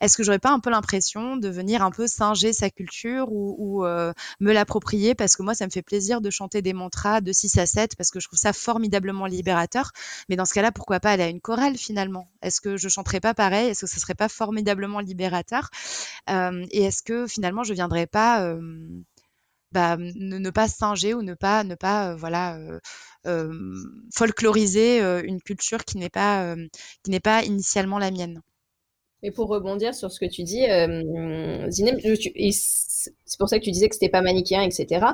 [0.00, 3.54] Est-ce que j'aurais pas un peu l'impression de venir un peu singer sa culture ou,
[3.58, 5.14] ou me l'approprier?
[5.14, 7.96] Parce que moi ça me fait plaisir de chanter des mantras de 6 à 7
[7.96, 9.92] parce que je trouve ça formidablement libérateur.
[10.28, 12.28] Mais dans ce cas-là, pourquoi pas aller à une chorale finalement?
[12.42, 13.68] Est-ce que je chanterais pas pareil?
[13.70, 15.70] Est-ce que ce serait pas formidablement libérateur?
[16.30, 18.60] Euh, Et est-ce que finalement je viendrais pas euh,
[19.72, 22.58] bah, ne, pas singer ou ne pas ne pas euh, voilà
[24.14, 26.56] folkloriser une culture qui n'est pas
[27.02, 28.42] qui n'est pas initialement la mienne?
[29.22, 30.66] Mais pour rebondir sur ce que tu dis,
[31.70, 31.98] Zinem,
[32.50, 35.06] c'est pour ça que tu disais que c'était pas manichéen, etc.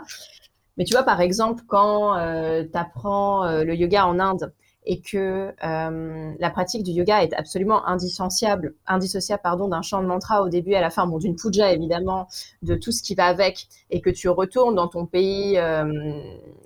[0.78, 4.54] Mais tu vois, par exemple, quand euh, tu apprends euh, le yoga en Inde
[4.86, 10.06] et que euh, la pratique du yoga est absolument indissociable, indissociable pardon, d'un chant de
[10.06, 12.28] mantra au début et à la fin, bon, d'une puja évidemment,
[12.62, 15.60] de tout ce qui va avec, et que tu retournes dans ton pays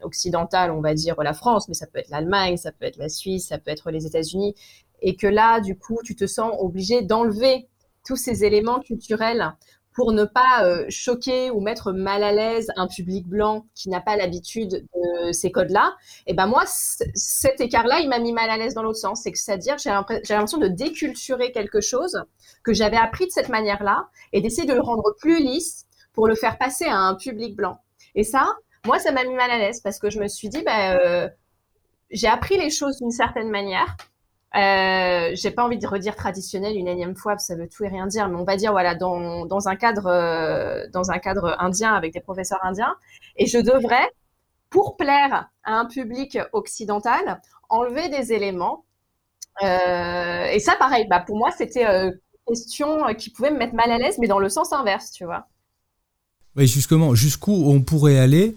[0.02, 3.08] occidental, on va dire la France, mais ça peut être l'Allemagne, ça peut être la
[3.08, 4.54] Suisse, ça peut être les États-Unis,
[5.00, 7.66] et que là, du coup, tu te sens obligé d'enlever
[8.06, 9.52] tous ces éléments culturels
[9.94, 14.00] pour ne pas euh, choquer ou mettre mal à l'aise un public blanc qui n'a
[14.00, 15.94] pas l'habitude de ces codes-là,
[16.26, 19.22] et eh ben moi, cet écart-là, il m'a mis mal à l'aise dans l'autre sens.
[19.22, 22.24] C'est-à-dire, j'ai l'impression de déculturer quelque chose
[22.64, 26.34] que j'avais appris de cette manière-là et d'essayer de le rendre plus lisse pour le
[26.34, 27.78] faire passer à un public blanc.
[28.14, 28.54] Et ça,
[28.86, 31.30] moi, ça m'a mis mal à l'aise parce que je me suis dit, ben,
[32.10, 33.96] j'ai appris les choses d'une certaine manière
[34.54, 38.06] euh, j'ai pas envie de redire traditionnel une énième fois, ça veut tout et rien
[38.06, 41.94] dire, mais on va dire voilà dans, dans un cadre euh, dans un cadre indien
[41.94, 42.94] avec des professeurs indiens,
[43.36, 44.10] et je devrais,
[44.68, 48.84] pour plaire à un public occidental, enlever des éléments
[49.60, 53.98] et ça, pareil, bah, pour moi, c'était une question qui pouvait me mettre mal à
[53.98, 55.46] l'aise, mais dans le sens inverse, tu vois.
[56.56, 58.56] Oui, justement, jusqu'où on pourrait aller,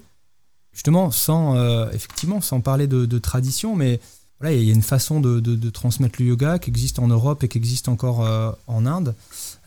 [0.72, 4.00] justement, sans, effectivement, sans parler de, tradition, mais
[4.44, 7.58] il y a une façon de, transmettre le yoga qui existe en Europe et qui
[7.58, 8.20] existe encore
[8.68, 9.16] en Inde,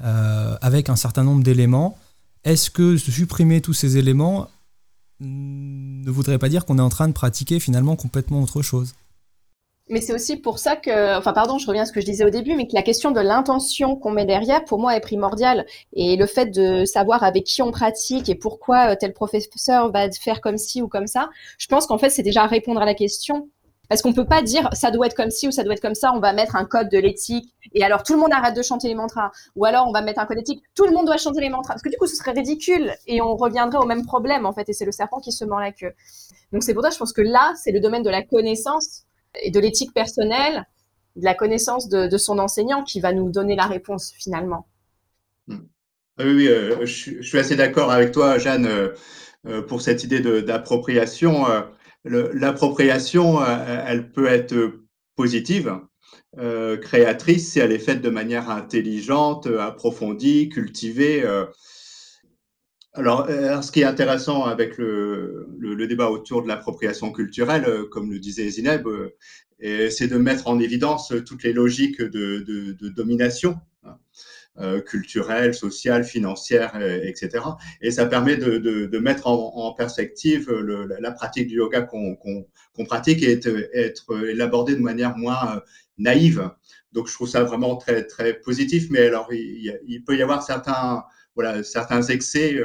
[0.00, 1.98] avec un certain nombre d'éléments.
[2.44, 4.48] Est-ce que supprimer tous ces éléments
[5.20, 8.94] ne voudrait pas dire qu'on est en train de pratiquer finalement complètement autre chose?
[9.90, 12.24] Mais c'est aussi pour ça que, enfin pardon, je reviens à ce que je disais
[12.24, 15.64] au début, mais que la question de l'intention qu'on met derrière, pour moi, est primordiale.
[15.94, 20.40] Et le fait de savoir avec qui on pratique et pourquoi tel professeur va faire
[20.40, 23.48] comme ci ou comme ça, je pense qu'en fait, c'est déjà répondre à la question.
[23.88, 25.94] Parce qu'on peut pas dire ça doit être comme ci ou ça doit être comme
[25.94, 28.62] ça, on va mettre un code de l'éthique et alors tout le monde arrête de
[28.62, 29.30] chanter les mantras.
[29.56, 31.74] Ou alors on va mettre un code éthique, tout le monde doit chanter les mantras.
[31.74, 34.68] Parce que du coup ce serait ridicule et on reviendrait au même problème en fait
[34.68, 35.92] et c'est le serpent qui se mord la queue.
[36.52, 39.04] Donc c'est pour ça je pense que là c'est le domaine de la connaissance
[39.42, 40.66] et de l'éthique personnelle,
[41.16, 44.66] de la connaissance de, son enseignant qui va nous donner la réponse finalement.
[45.46, 45.60] Hmm.
[46.18, 48.88] Ah oui, oui euh, je, suis assez d'accord avec toi Jeanne euh,
[49.46, 51.46] euh, pour cette idée d'appropriation
[52.08, 54.54] l'appropriation, euh, elle peut être
[55.16, 55.78] positive,
[56.38, 61.22] euh, créatrice, si elle est faite de manière intelligente, approfondie, cultivée.
[61.24, 61.46] Euh.
[62.94, 65.46] Alors, ce qui est intéressant avec le,
[65.88, 68.88] débat autour de l'appropriation culturelle, comme le disait Zineb,
[69.60, 73.54] c'est de mettre en évidence toutes les logiques de domination euh,
[75.54, 77.44] sociale, financière, euh, etc.
[77.80, 83.22] Et ça permet de, de, mettre en, perspective le, la pratique du yoga qu'on pratique
[83.22, 84.16] et être, être
[84.74, 85.60] de manière moins euh,
[85.98, 86.50] naïve.
[86.92, 88.88] Donc je trouve ça vraiment très très positif.
[88.90, 91.04] Mais alors il, peut y avoir certains
[91.34, 92.60] voilà certains excès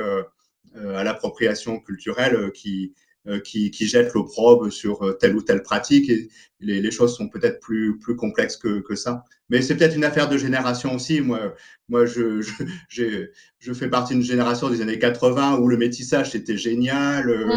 [0.76, 3.03] euh, à l'appropriation culturelle qui euh,
[3.44, 6.10] qui, qui jettent l'opprobre sur euh, telle ou telle pratique.
[6.10, 9.24] Et les, les choses sont peut-être plus, plus complexes que, que ça.
[9.50, 11.22] Mais c'est peut-être une affaire de génération aussi.
[11.22, 11.54] Moi,
[11.88, 12.42] moi je,
[12.90, 13.28] je,
[13.60, 17.30] je fais partie d'une génération des années 80 où le métissage c'était génial.
[17.30, 17.48] Euh,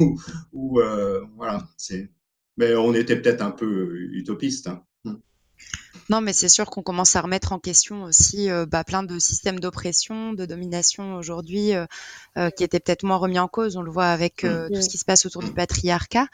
[0.00, 0.14] mm.
[0.52, 0.80] où,
[1.36, 2.10] voilà, c'est.
[2.58, 4.68] Mais on était peut-être un peu utopiste.
[4.68, 4.82] Hein.
[6.08, 9.18] Non, mais c'est sûr qu'on commence à remettre en question aussi euh, bah, plein de
[9.18, 11.86] systèmes d'oppression, de domination aujourd'hui euh,
[12.36, 13.76] euh, qui étaient peut-être moins remis en cause.
[13.76, 14.68] On le voit avec mmh.
[14.72, 16.26] tout ce qui se passe autour du patriarcat,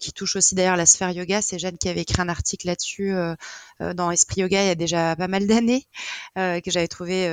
[0.00, 1.42] qui touche aussi d'ailleurs la sphère yoga.
[1.42, 3.12] C'est Jeanne qui avait écrit un article là-dessus
[3.80, 5.84] dans Esprit Yoga il y a déjà pas mal d'années,
[6.36, 7.24] que j'avais trouvé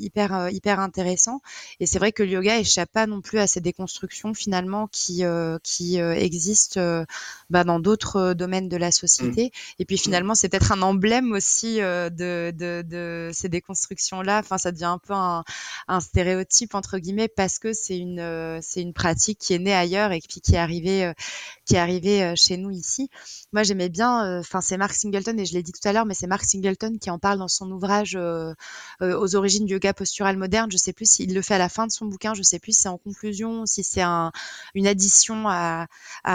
[0.00, 1.40] hyper hyper intéressant.
[1.78, 5.22] Et c'est vrai que le yoga échappe pas non plus à ces déconstructions finalement qui
[5.62, 7.04] qui existent
[7.50, 9.46] bah, dans d'autres domaines de la société.
[9.46, 9.82] Mmh.
[9.82, 14.38] Et puis finalement, c'est peut-être un emblème aussi euh, de, ces déconstructions-là.
[14.38, 15.44] Enfin, ça devient un peu un,
[15.88, 19.74] un stéréotype entre guillemets parce que c'est une euh, c'est une pratique qui est née
[19.74, 21.12] ailleurs et puis qui est arrivée euh,
[21.72, 23.08] qui est arrivée chez nous ici.
[23.54, 24.40] Moi, j'aimais bien.
[24.40, 26.98] Enfin, c'est Mark Singleton et je l'ai dit tout à l'heure, mais c'est Mark Singleton
[26.98, 28.14] qui en parle dans son ouvrage
[29.00, 30.70] aux origines du yoga postural moderne.
[30.70, 32.34] Je sais plus s'il le fait à la fin de son bouquin.
[32.34, 34.32] Je sais plus si c'est en conclusion, si c'est un,
[34.74, 35.86] une addition à,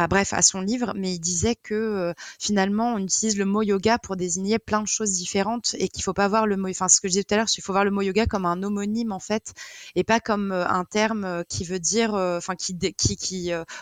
[0.09, 4.15] bref à son livre, mais il disait que finalement on utilise le mot yoga pour
[4.15, 7.07] désigner plein de choses différentes et qu'il faut pas voir le mot, enfin ce que
[7.07, 9.19] je disais tout à l'heure, il faut voir le mot yoga comme un homonyme en
[9.19, 9.53] fait
[9.95, 12.75] et pas comme euh, un terme euh, qui veut dire, euh, enfin qui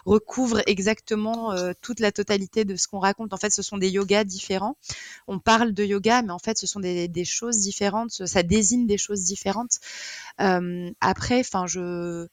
[0.06, 1.45] recouvre exactement
[1.82, 3.34] toute la totalité de ce qu'on raconte.
[3.34, 4.78] En fait, ce sont des yogas différents.
[5.28, 8.26] On parle de yoga, mais en fait, ce sont des, choses différentes.
[8.26, 9.80] Ça désigne des choses différentes.
[10.38, 12.28] après, enfin je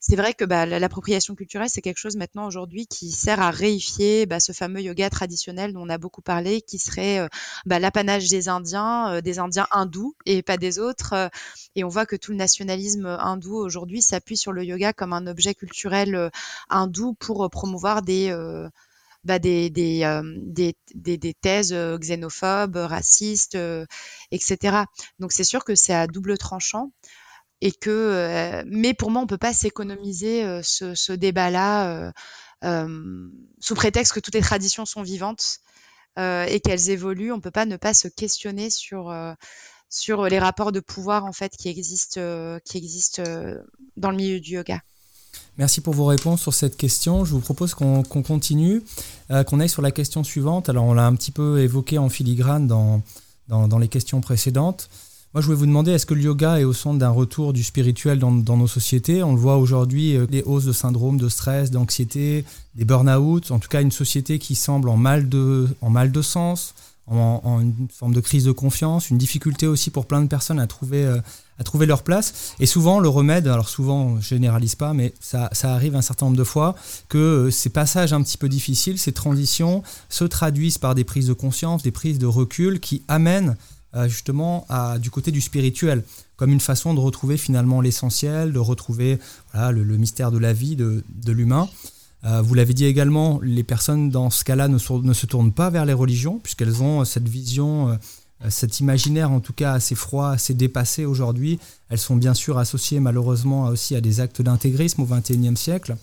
[0.00, 4.26] c'est vrai que bah, l'appropriation culturelle, c'est quelque chose maintenant aujourd'hui qui sert à réifier
[4.26, 7.28] bah, ce fameux yoga traditionnel dont on a beaucoup parlé, qui serait euh,
[7.66, 11.14] bah, l'apanage des Indiens, euh, des Indiens hindous et pas des autres.
[11.14, 11.28] Euh,
[11.74, 15.26] et on voit que tout le nationalisme hindou aujourd'hui s'appuie sur le yoga comme un
[15.26, 16.30] objet culturel
[16.68, 18.32] hindou pour promouvoir des
[21.40, 23.58] thèses xénophobes, racistes,
[24.30, 24.84] etc.
[25.18, 26.92] Donc c'est sûr que c'est à double tranchant
[27.60, 32.12] et que euh, mais pour moi on peut pas s'économiser euh, ce, débat-là
[32.64, 33.28] euh,
[33.60, 35.58] sous prétexte que toutes les traditions sont vivantes
[36.16, 37.30] et qu'elles évoluent.
[37.30, 39.14] On peut pas ne pas se questionner sur
[39.88, 43.22] sur les rapports de pouvoir en fait qui existent qui existent
[43.96, 44.80] dans le milieu du yoga.
[45.58, 47.24] Merci pour vos réponses sur cette question.
[47.24, 48.82] Je vous propose qu'on continue,
[49.46, 50.68] qu'on aille sur la question suivante.
[50.68, 53.00] Alors, on l'a un petit peu évoqué en filigrane dans,
[53.46, 54.90] dans les questions précédentes.
[55.34, 57.62] Moi, je voulais vous demander, est-ce que le yoga est au centre d'un retour du
[57.62, 59.22] spirituel dans, nos sociétés?
[59.22, 63.58] On le voit aujourd'hui, euh, des hausses de syndrome, de stress, d'anxiété, des burn-out, en
[63.58, 66.74] tout cas une société qui semble en mal de, en mal de sens,
[67.06, 70.66] en, une forme de crise de confiance, une difficulté aussi pour plein de personnes à
[70.66, 71.20] trouver, euh,
[71.58, 72.54] à trouver leur place.
[72.58, 76.24] Et souvent, le remède, alors souvent, je généralise pas, mais ça, ça arrive un certain
[76.26, 76.74] nombre de fois,
[77.10, 81.26] que euh, ces passages un petit peu difficiles, ces transitions, se traduisent par des prises
[81.26, 83.56] de conscience, des prises de recul qui amènent
[84.06, 86.04] justement à, du côté du spirituel,
[86.36, 89.18] comme une façon de retrouver finalement l'essentiel, de retrouver
[89.54, 91.68] le, mystère de la vie, de, l'humain.
[92.24, 95.84] Euh, vous l'avez dit également, les personnes dans ce cas-là ne, se tournent pas vers
[95.84, 100.54] les religions, puisqu'elles ont cette vision, euh, cet imaginaire en tout cas assez froid, assez
[100.54, 101.58] dépassé aujourd'hui.
[101.88, 105.96] Elles sont bien sûr associées malheureusement aussi à des actes d'intégrisme au XXIe siècle.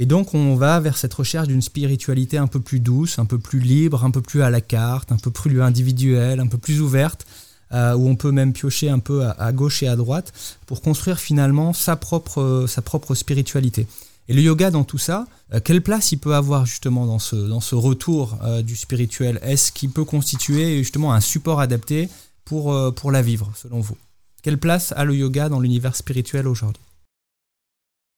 [0.00, 3.38] Et donc on va vers cette recherche d'une spiritualité un peu plus douce, un peu
[3.38, 6.80] plus libre, un peu plus à la carte, un peu plus individuelle, un peu plus
[6.80, 7.26] ouverte,
[7.72, 10.32] euh, où on peut même piocher un peu à, gauche et à droite
[10.66, 13.86] pour construire finalement sa propre, sa propre spiritualité.
[14.30, 17.34] Et le yoga dans tout ça, euh, quelle place il peut avoir justement dans ce,
[17.34, 19.40] dans ce retour euh, du spirituel?
[19.42, 22.08] Est-ce qu'il peut constituer justement un support adapté
[22.44, 23.96] pour, euh, pour la vivre, selon vous?
[24.42, 26.80] Quelle place a le yoga dans l'univers spirituel aujourd'hui?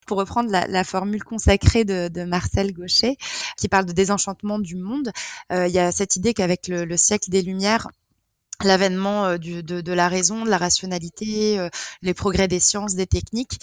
[0.07, 3.16] Pour reprendre la, formule consacrée de, Marcel Gaucher,
[3.57, 5.12] qui parle de désenchantement du monde,
[5.50, 7.88] il y a cette idée qu'avec le, siècle des Lumières,
[8.64, 11.68] l'avènement euh, de, de, la raison, de la rationalité, euh,
[12.03, 13.59] les progrès des sciences, des techniques,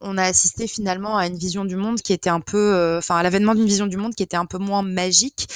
[0.00, 3.16] on a assisté finalement à une vision du monde qui était un peu, euh, enfin
[3.16, 5.48] à l'avènement d'une vision du monde qui était un peu moins magique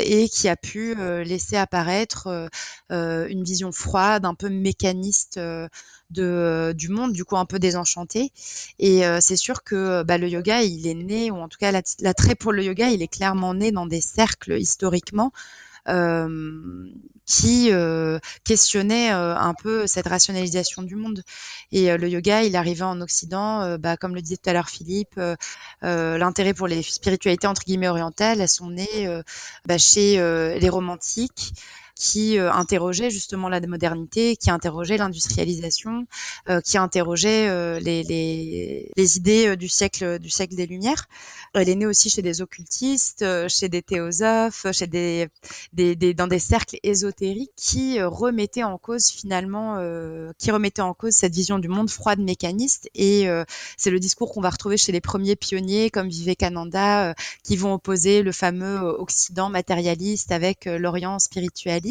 [0.00, 2.50] et qui a pu laisser apparaître
[2.90, 5.40] une vision froide, un peu mécaniste
[6.10, 8.30] de, du monde, du coup un peu désenchanté.
[8.78, 12.34] Et c'est sûr que bah, le yoga, il est né, ou en tout cas l'attrait
[12.34, 15.67] pour le yoga, il est clairement né dans des cercles historiquement euh,
[17.28, 21.22] qui euh, questionnait euh, un peu cette rationalisation du monde.
[21.72, 25.20] Et le yoga, il arrivait en Occident, bah, comme le disait tout à l'heure Philippe,
[25.82, 29.06] l'intérêt pour les spiritualités entre guillemets orientales, elles sont nées
[29.66, 30.16] bah, chez
[30.58, 31.52] les romantiques
[31.98, 36.06] qui euh, interrogeait justement la modernité, qui interrogeait l'industrialisation,
[36.48, 41.08] euh, qui interrogeait euh, les, idées du siècle des Lumières.
[41.54, 45.28] Elle est née aussi chez des occultistes, chez des théosophes, chez des,
[46.14, 49.76] dans des cercles ésotériques qui remettaient en cause finalement,
[50.38, 52.90] qui remettaient en cause cette vision du monde froide mécaniste.
[52.94, 53.26] Et
[53.78, 58.22] c'est le discours qu'on va retrouver chez les premiers pionniers comme Vivekananda, qui vont opposer
[58.22, 61.87] le fameux Occident matérialiste avec l'Orient spiritualiste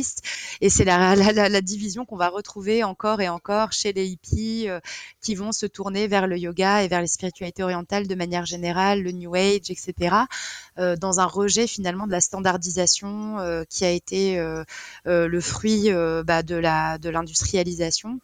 [0.61, 4.79] et c'est la, division qu'on va retrouver encore et encore chez les hippies euh,
[5.21, 9.01] qui vont se tourner vers le yoga et vers les spiritualités orientales de manière générale,
[9.01, 10.15] le New Age, etc.,
[10.77, 14.37] euh, dans un rejet finalement de la standardisation euh, qui a été
[15.05, 15.89] le fruit
[16.25, 16.55] bah, de
[17.09, 18.19] l'industrialisation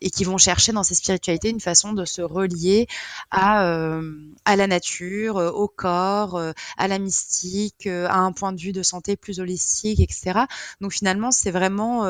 [0.00, 2.86] et qui vont chercher dans ces spiritualités une façon de se relier
[3.30, 4.12] à, euh,
[4.46, 8.82] la nature, euh, au corps, euh, à la mystique, à un point de vue de
[8.82, 10.40] santé plus holistique, etc.
[10.80, 12.06] Donc finalement, c'est vraiment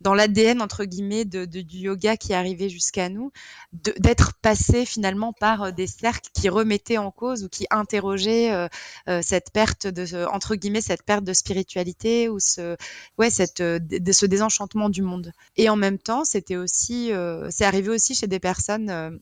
[0.00, 3.32] dans l'ADN entre guillemets de, de, du yoga qui est arrivé jusqu'à nous,
[3.72, 8.68] d'être passé finalement par euh, des cercles qui remettaient en cause ou qui interrogeaient euh,
[9.08, 12.76] euh, cette perte de entre guillemets cette perte de spiritualité ou ce
[13.18, 15.32] ouais cette de, ce désenchantement du monde.
[15.56, 17.12] Et en même temps, c'était aussi
[17.50, 19.20] c'est arrivé aussi chez des personnes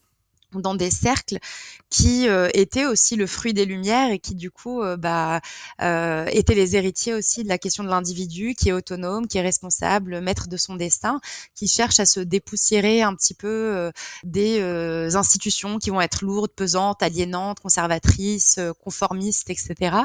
[0.52, 1.38] dans des cercles
[1.90, 5.40] qui euh, étaient aussi le fruit des Lumières et qui du coup euh, bah,
[5.80, 9.42] euh, étaient les héritiers aussi de la question de l'individu qui est autonome, qui est
[9.42, 11.20] responsable, maître de son destin,
[11.54, 13.90] qui cherche à se dépoussiérer un petit peu
[14.24, 14.60] des
[15.14, 19.96] institutions qui vont être lourdes, pesantes, aliénantes, conservatrices, conformistes, etc.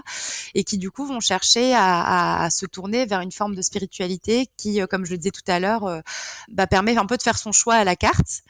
[0.54, 4.50] Et qui du coup vont chercher à, à, se tourner vers une forme de spiritualité
[4.58, 6.02] qui, comme je le disais tout à l'heure,
[6.50, 8.44] bah, permet un peu de faire son choix à la carte,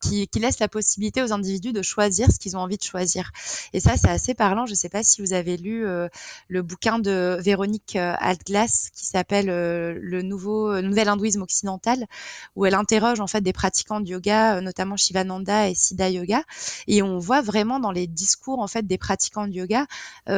[0.00, 3.32] qui, qui laisse la possibilité aux individus de choisir ce qu'ils ont envie de choisir.
[3.72, 4.66] Et ça, c'est assez parlant.
[4.66, 6.08] Je ne sais pas si vous avez lu euh,
[6.48, 12.06] le bouquin de Véronique euh, Altglass qui s'appelle euh, le nouveau nouvel hindouisme occidental,
[12.56, 16.42] où elle interroge en fait des pratiquants de yoga, notamment Shivananda et Siddha Yoga,
[16.86, 19.86] et on voit vraiment dans les discours en fait des pratiquants de yoga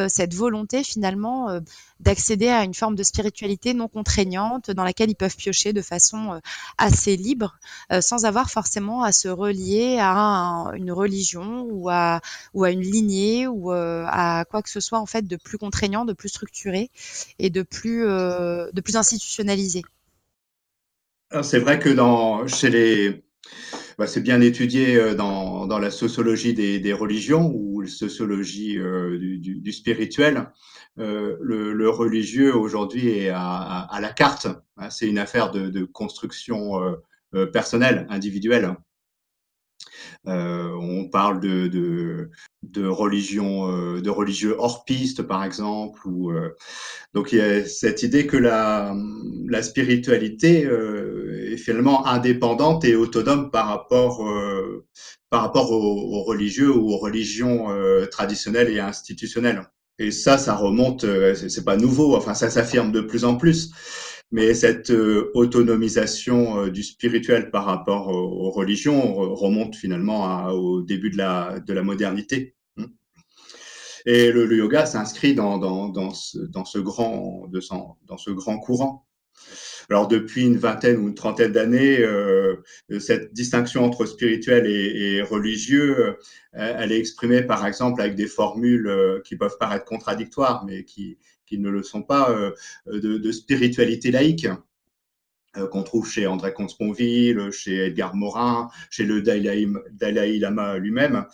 [0.09, 1.61] cette volonté finalement
[2.01, 6.40] d'accéder à une forme de spiritualité non contraignante dans laquelle ils peuvent piocher de façon
[6.78, 7.59] assez libre,
[8.01, 12.20] sans avoir forcément à se relier à une religion ou à,
[12.55, 15.59] ou à une lignée ou euh, à quoi que ce soit en fait de plus
[15.59, 16.91] contraignant, de plus structuré
[17.39, 19.83] et de plus, euh, de plus institutionnalisé.
[21.43, 23.24] C'est vrai que dans, chez les,
[23.97, 28.74] bah, c'est bien étudié euh, dans, dans la sociologie des, des, religions ou la sociologie
[28.74, 30.51] du, du, spirituel.
[30.97, 34.47] Le, religieux aujourd'hui est à, à, la carte.
[34.76, 34.91] Hein.
[34.91, 36.80] C'est une affaire de, construction
[37.53, 38.76] personnelle, individuelle.
[40.24, 42.30] On parle de, de,
[42.62, 46.01] de religion, de religieux hors piste, par exemple.
[46.07, 46.32] Ou,
[47.14, 48.95] donc il y a cette idée que la,
[49.49, 50.68] la spiritualité
[51.53, 54.24] est finalement indépendante et autonome par rapport,
[55.30, 57.68] par rapport aux, religieux ou aux religions
[58.11, 59.62] traditionnelles et institutionnelles.
[59.99, 63.70] Et ça, ça remonte, c'est pas nouveau, enfin ça s'affirme de plus en plus.
[64.33, 71.11] Mais cette euh, autonomisation euh, du spirituel par rapport aux, religions remonte finalement au début
[71.11, 72.55] de la, de la modernité.
[72.76, 72.87] Hmm.
[74.07, 77.47] Et le, yoga s'inscrit dans, dans, ce, dans, ce grand,
[78.07, 79.07] dans ce grand courant.
[79.91, 82.57] Alors depuis une vingtaine ou une trentaine d'années, euh,
[83.01, 86.16] cette distinction entre spirituel et religieux,
[86.53, 91.18] elle est exprimée par exemple avec des formules qui peuvent paraître contradictoires, mais qui,
[91.61, 92.53] ne le sont pas, euh,
[92.86, 94.48] de, spiritualité laïque
[95.57, 101.26] euh, qu'on trouve chez André Comte-Sponville, chez Edgar Morin, chez le Dalai, Lama lui-même,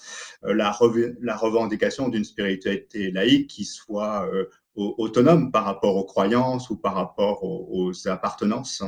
[0.45, 0.77] euh, la,
[1.21, 4.29] la, revendication d'une spiritualité laïque qui soit
[4.75, 8.83] autonome par rapport aux croyances ou par rapport aux, aux appartenances.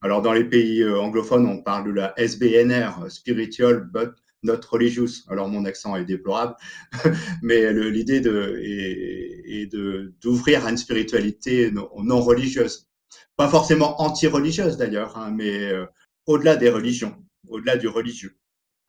[0.00, 5.24] Alors dans les pays anglophones, on parle de la SBNR, Spiritual But notre religious.
[5.28, 6.56] Alors mon accent est déplorable,
[7.42, 12.88] mais l'idée de, est, de d'ouvrir à une spiritualité non, religieuse,
[13.36, 15.86] pas forcément anti-religieuse d'ailleurs, hein, mais euh,
[16.26, 17.16] au-delà des religions,
[17.48, 18.38] au-delà du religieux.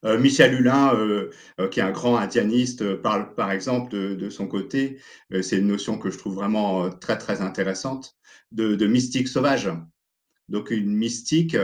[0.04, 1.30] Euh, Michel Hulin, euh,
[1.70, 4.98] qui est un grand indianiste, parle par exemple de, son côté,
[5.40, 8.16] c'est une notion que je trouve vraiment très très intéressante,
[8.52, 9.70] de, de mystique sauvage.
[10.50, 11.56] Donc une mystique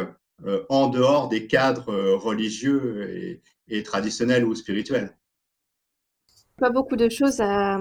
[0.71, 5.17] en dehors des cadres religieux et, et traditionnel ou spirituel.
[6.61, 7.81] Pas beaucoup de choses à,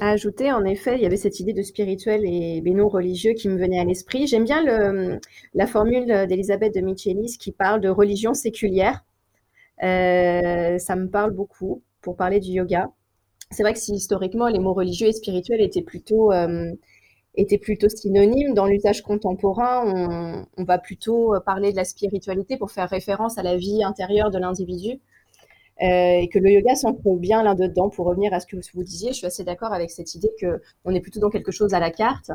[0.00, 0.52] ajouter.
[0.52, 3.80] En effet, il y avait cette idée de spirituel et non religieux qui me venait
[3.80, 4.28] à l'esprit.
[4.28, 5.18] J'aime bien le,
[5.54, 9.04] la formule d'Elisabeth de Michelis qui parle de religion séculière.
[9.82, 12.90] Euh, ça me parle beaucoup pour parler du yoga.
[13.50, 16.70] C'est vrai que si historiquement les mots religieux et spirituels étaient plutôt, euh,
[17.62, 23.38] plutôt synonymes, dans l'usage contemporain, on, va plutôt parler de la spiritualité pour faire référence
[23.38, 25.00] à la vie intérieure de l'individu
[25.80, 27.88] et que le yoga s'entre bien l'un dedans.
[27.88, 30.60] Pour revenir à ce que vous disiez, je suis assez d'accord avec cette idée que
[30.84, 32.30] on est plutôt dans quelque chose à la carte,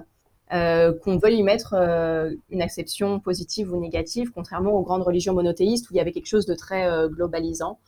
[0.54, 5.34] euh, qu'on veuille y mettre euh, une acception positive ou négative, contrairement aux grandes religions
[5.34, 7.80] monothéistes où il y avait quelque chose de très euh, globalisant.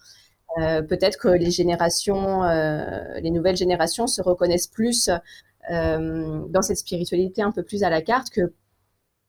[0.59, 5.09] Euh, peut-être que les générations, les nouvelles générations se reconnaissent plus
[5.69, 8.53] dans cette spiritualité un peu plus à la carte que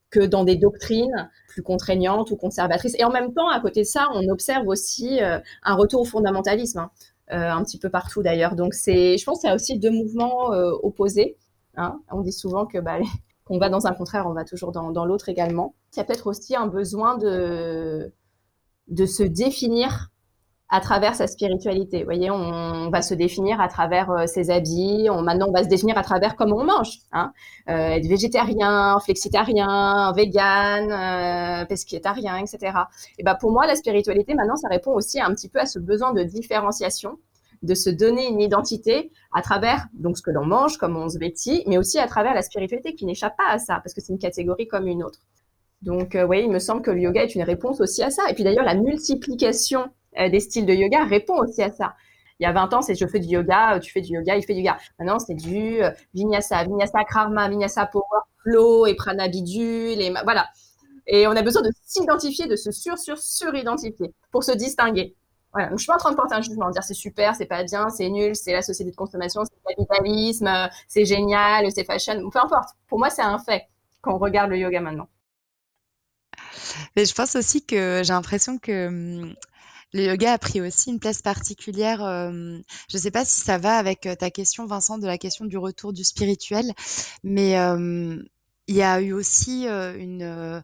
[0.09, 2.95] que dans des doctrines plus contraignantes ou conservatrices.
[2.97, 6.05] Et en même temps, à côté de ça, on observe aussi euh, un retour au
[6.05, 6.91] fondamentalisme, hein,
[7.31, 8.55] euh, un petit peu partout d'ailleurs.
[8.55, 11.37] Donc, c'est, je pense qu'il y a aussi deux mouvements euh, opposés.
[11.75, 11.99] Hein.
[12.11, 12.97] On dit souvent que bah,
[13.45, 15.75] qu'on va dans un contraire, on va toujours dans, dans l'autre également.
[15.93, 18.11] Il y a peut-être aussi un besoin de,
[18.87, 20.09] de se définir
[20.69, 21.99] à travers sa spiritualité.
[21.99, 25.07] Vous voyez, on, va se définir à travers euh, ses habits.
[25.09, 26.99] On, maintenant, on va se définir à travers comment on mange.
[27.11, 27.31] Hein.
[27.69, 32.77] Euh, être végétarien, flexitarien, vegan, euh, etc.
[33.17, 35.79] Et ben pour moi, la spiritualité, maintenant, ça répond aussi un petit peu à ce
[35.79, 37.17] besoin de différenciation,
[37.63, 41.17] de se donner une identité à travers donc ce que l'on mange, comme on se
[41.17, 44.13] vêtit, mais aussi à travers la spiritualité qui n'échappe pas à ça, parce que c'est
[44.13, 45.19] une catégorie comme une autre.
[45.81, 48.23] Donc, euh, oui, il me semble que le yoga est une réponse aussi à ça.
[48.29, 49.89] Et puis d'ailleurs, la multiplication
[50.27, 51.93] des styles de yoga répond aussi à ça.
[52.39, 54.37] Il y a 20 ans, c'est je fais du yoga, euh, tu fais du yoga,
[54.37, 54.77] il fait du yoga.
[54.97, 58.03] Maintenant, c'est du euh, vinyasa, vinyasa karma, vinyasa power,
[58.43, 60.47] flow et prana bidule, et voilà.
[61.05, 65.15] Et on a besoin de s'identifier, de se sur, sur, sur-identifier pour se distinguer.
[65.51, 65.69] Voilà.
[65.69, 67.63] Donc, je suis pas en train de porter un jugement, dire c'est super, c'est pas
[67.63, 72.29] bien, c'est nul, c'est la société de consommation, c'est le capitalisme, c'est génial, c'est fashion,
[72.29, 72.69] peu importe.
[72.87, 73.63] Pour moi, c'est un fait
[74.01, 75.09] quand on regarde le yoga maintenant.
[76.95, 79.35] Mais je pense aussi que j'ai l'impression que hum,
[79.93, 81.99] le yoga a pris aussi une place particulière.
[81.99, 82.61] je
[82.93, 85.93] ne sais pas si ça va avec ta question, Vincent, de la question du retour
[85.93, 86.73] du spirituel,
[87.23, 87.51] mais
[88.67, 90.63] il y a eu aussi une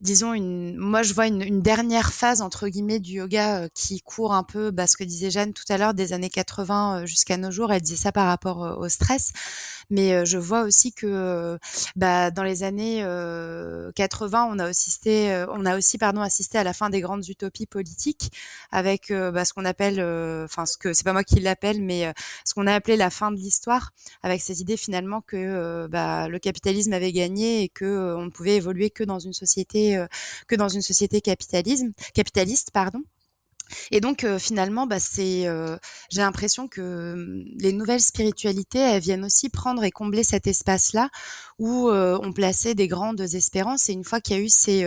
[0.00, 4.42] disons une moi je vois une, dernière phase entre guillemets du yoga qui court un
[4.42, 7.72] peu bah, ce que disait Jeanne tout à l'heure des années 80 jusqu'à nos jours
[7.72, 9.32] elle disait ça par rapport au stress
[9.90, 11.58] mais je vois aussi que
[11.96, 13.04] bah, dans les années
[13.94, 17.66] 80, on a assisté, on a aussi pardon assisté à la fin des grandes utopies
[17.66, 18.32] politiques
[18.70, 20.00] avec bah, ce qu'on appelle,
[20.44, 22.12] enfin ce que c'est pas moi qui l'appelle, mais
[22.44, 26.38] ce qu'on a appelé la fin de l'histoire, avec cette idée finalement que bah, le
[26.38, 30.04] capitalisme avait gagné et que on ne pouvait évoluer que dans une société
[30.48, 33.02] que dans une société capitalisme capitaliste pardon
[33.90, 35.78] et donc euh, finalement, bah, euh,
[36.10, 41.10] j'ai l'impression que hum, les nouvelles spiritualités, elles viennent aussi prendre et combler cet espace-là
[41.58, 43.88] où euh, on plaçait des grandes espérances.
[43.88, 44.86] Et une fois qu'il y a eu ces,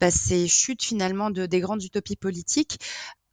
[0.00, 2.78] bah, ces chutes finalement de des grandes utopies politiques,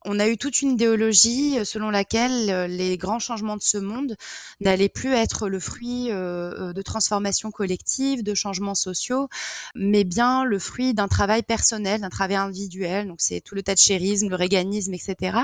[0.06, 3.78] on a eu toute une idéologie euh, selon laquelle euh, les grands changements de ce
[3.78, 4.16] monde
[4.60, 9.30] n'allaient plus être le fruit euh, de transformations collectives, de changements sociaux,
[9.76, 13.08] mais bien le fruit d'un travail personnel, d'un travail individuel.
[13.08, 15.38] Donc c'est tout le thatchérisme, le réganisme, etc.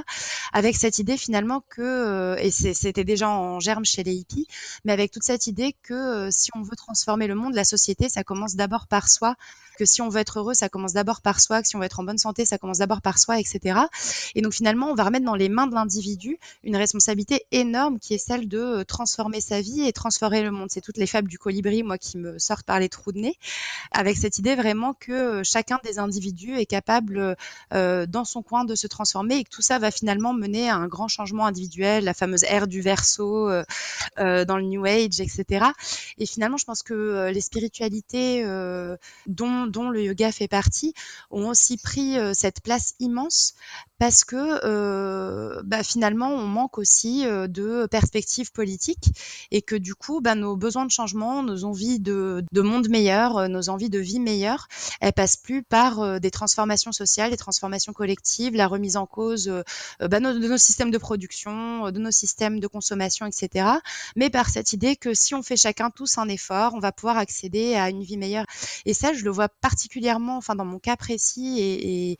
[0.53, 4.47] Avec cette idée finalement que, et c'était déjà en germe chez les hippies,
[4.85, 8.23] mais avec toute cette idée que si on veut transformer le monde, la société, ça
[8.23, 9.35] commence d'abord par soi,
[9.79, 11.85] que si on veut être heureux, ça commence d'abord par soi, que si on veut
[11.85, 13.79] être en bonne santé, ça commence d'abord par soi, etc.
[14.35, 18.13] Et donc finalement, on va remettre dans les mains de l'individu une responsabilité énorme qui
[18.13, 20.67] est celle de euh, transformer sa vie et transformer le monde.
[20.69, 23.37] C'est toutes les fables du colibri, moi, qui me sortent par les trous de nez,
[23.93, 27.37] avec cette idée vraiment que euh, chacun des individus est capable
[27.73, 30.75] euh, dans son coin de se transformer et que tout ça va finalement mener à
[30.75, 33.49] un grand changement individuel, la fameuse ère du verso
[34.17, 35.67] dans le New Age, etc.
[36.17, 38.43] Et finalement, je pense que les spiritualités
[39.27, 40.93] dont dont le yoga fait partie,
[41.31, 43.53] ont aussi pris euh, cette place immense
[43.97, 49.11] parce que euh, bah, finalement on manque aussi euh, de perspectives politiques
[49.51, 53.49] et que du coup bah, nos besoins de changement, nos envies de, de, monde meilleur,
[53.49, 54.67] nos envies de vie meilleure,
[55.01, 59.51] elles passent plus par des transformations sociales, des transformations collectives, la remise en cause
[59.99, 63.65] bah, de nos systèmes de production, de nos systèmes de consommation, etc.
[64.15, 67.17] Mais par cette idée que si on fait chacun tous un effort, on va pouvoir
[67.17, 68.45] accéder à une vie meilleure.
[68.85, 72.17] Et ça, je le vois particulièrement, enfin dans mon cas précis, et,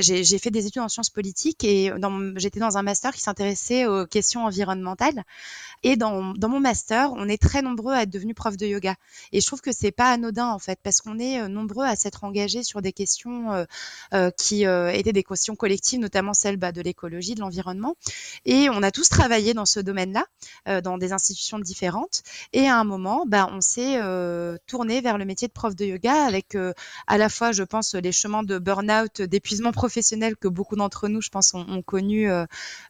[0.00, 1.92] j'ai fait des études en sciences politiques et
[2.36, 5.24] j'étais dans un master qui s'intéressait aux questions environnementales.
[5.82, 8.96] Et dans, mon master, on est très nombreux à être devenus profs de yoga.
[9.32, 11.96] Et je trouve que c'est pas anodin en fait, parce qu'on est euh, nombreux à
[11.96, 13.64] s'être engagés sur des questions euh,
[14.14, 17.96] euh, qui étaient des questions collectives, notamment celles bah, de l'écologie, de l'environnement.
[18.44, 20.24] Et on a tous travaillé dans ce domaine-là,
[20.80, 22.22] dans des institutions différentes.
[22.52, 23.98] Et à un moment, bah, on s'est
[24.66, 26.56] tourné vers le métier de prof de yoga avec
[27.06, 31.20] à la fois, je pense, les chemins de burn-out, d'épuisement professionnel que beaucoup d'entre nous,
[31.20, 32.44] je pense, ont, connu, euh,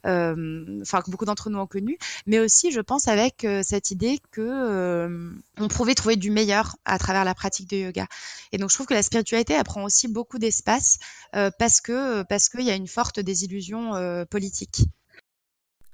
[0.07, 3.91] euh, enfin que beaucoup d'entre nous ont connu, mais aussi, je pense, avec euh, cette
[3.91, 8.07] idée que on pouvait trouver du meilleur à travers la pratique de yoga.
[8.53, 10.99] Et donc, je trouve que la spiritualité elle prend aussi beaucoup d'espace
[11.32, 13.93] parce que parce qu'il y a une forte désillusion
[14.30, 14.82] politique.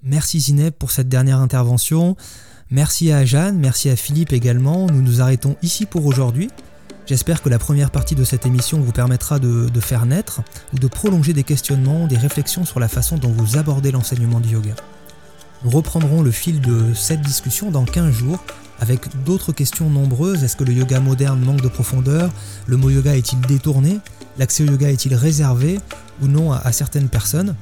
[0.02, 2.16] Merci Zineb pour cette dernière intervention.
[2.70, 4.86] Merci à Jeanne, merci à Philippe également.
[4.86, 6.50] Nous nous arrêtons ici pour aujourd'hui.
[7.06, 10.40] J'espère que la première partie de cette émission vous permettra de, faire naître
[10.72, 14.50] ou de prolonger des questionnements, des réflexions sur la façon dont vous abordez l'enseignement du
[14.50, 14.74] yoga.
[15.64, 18.44] Nous reprendrons le fil de cette discussion dans 15 jours
[18.78, 20.44] avec d'autres questions nombreuses.
[20.44, 22.30] Est-ce que le yoga moderne manque de profondeur?
[22.66, 23.98] Le mot yoga est-il détourné?
[24.38, 25.80] L'accès au yoga est-il réservé
[26.20, 27.56] ou non à, certaines personnes?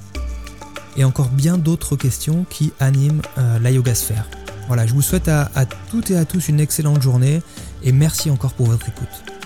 [0.97, 4.27] Et encore bien d'autres questions qui animent euh, la yoga sphère.
[4.67, 5.49] Voilà, je vous souhaite à
[5.91, 7.43] toutes et à tous une excellente journée
[7.83, 9.40] et merci encore pour votre écoute.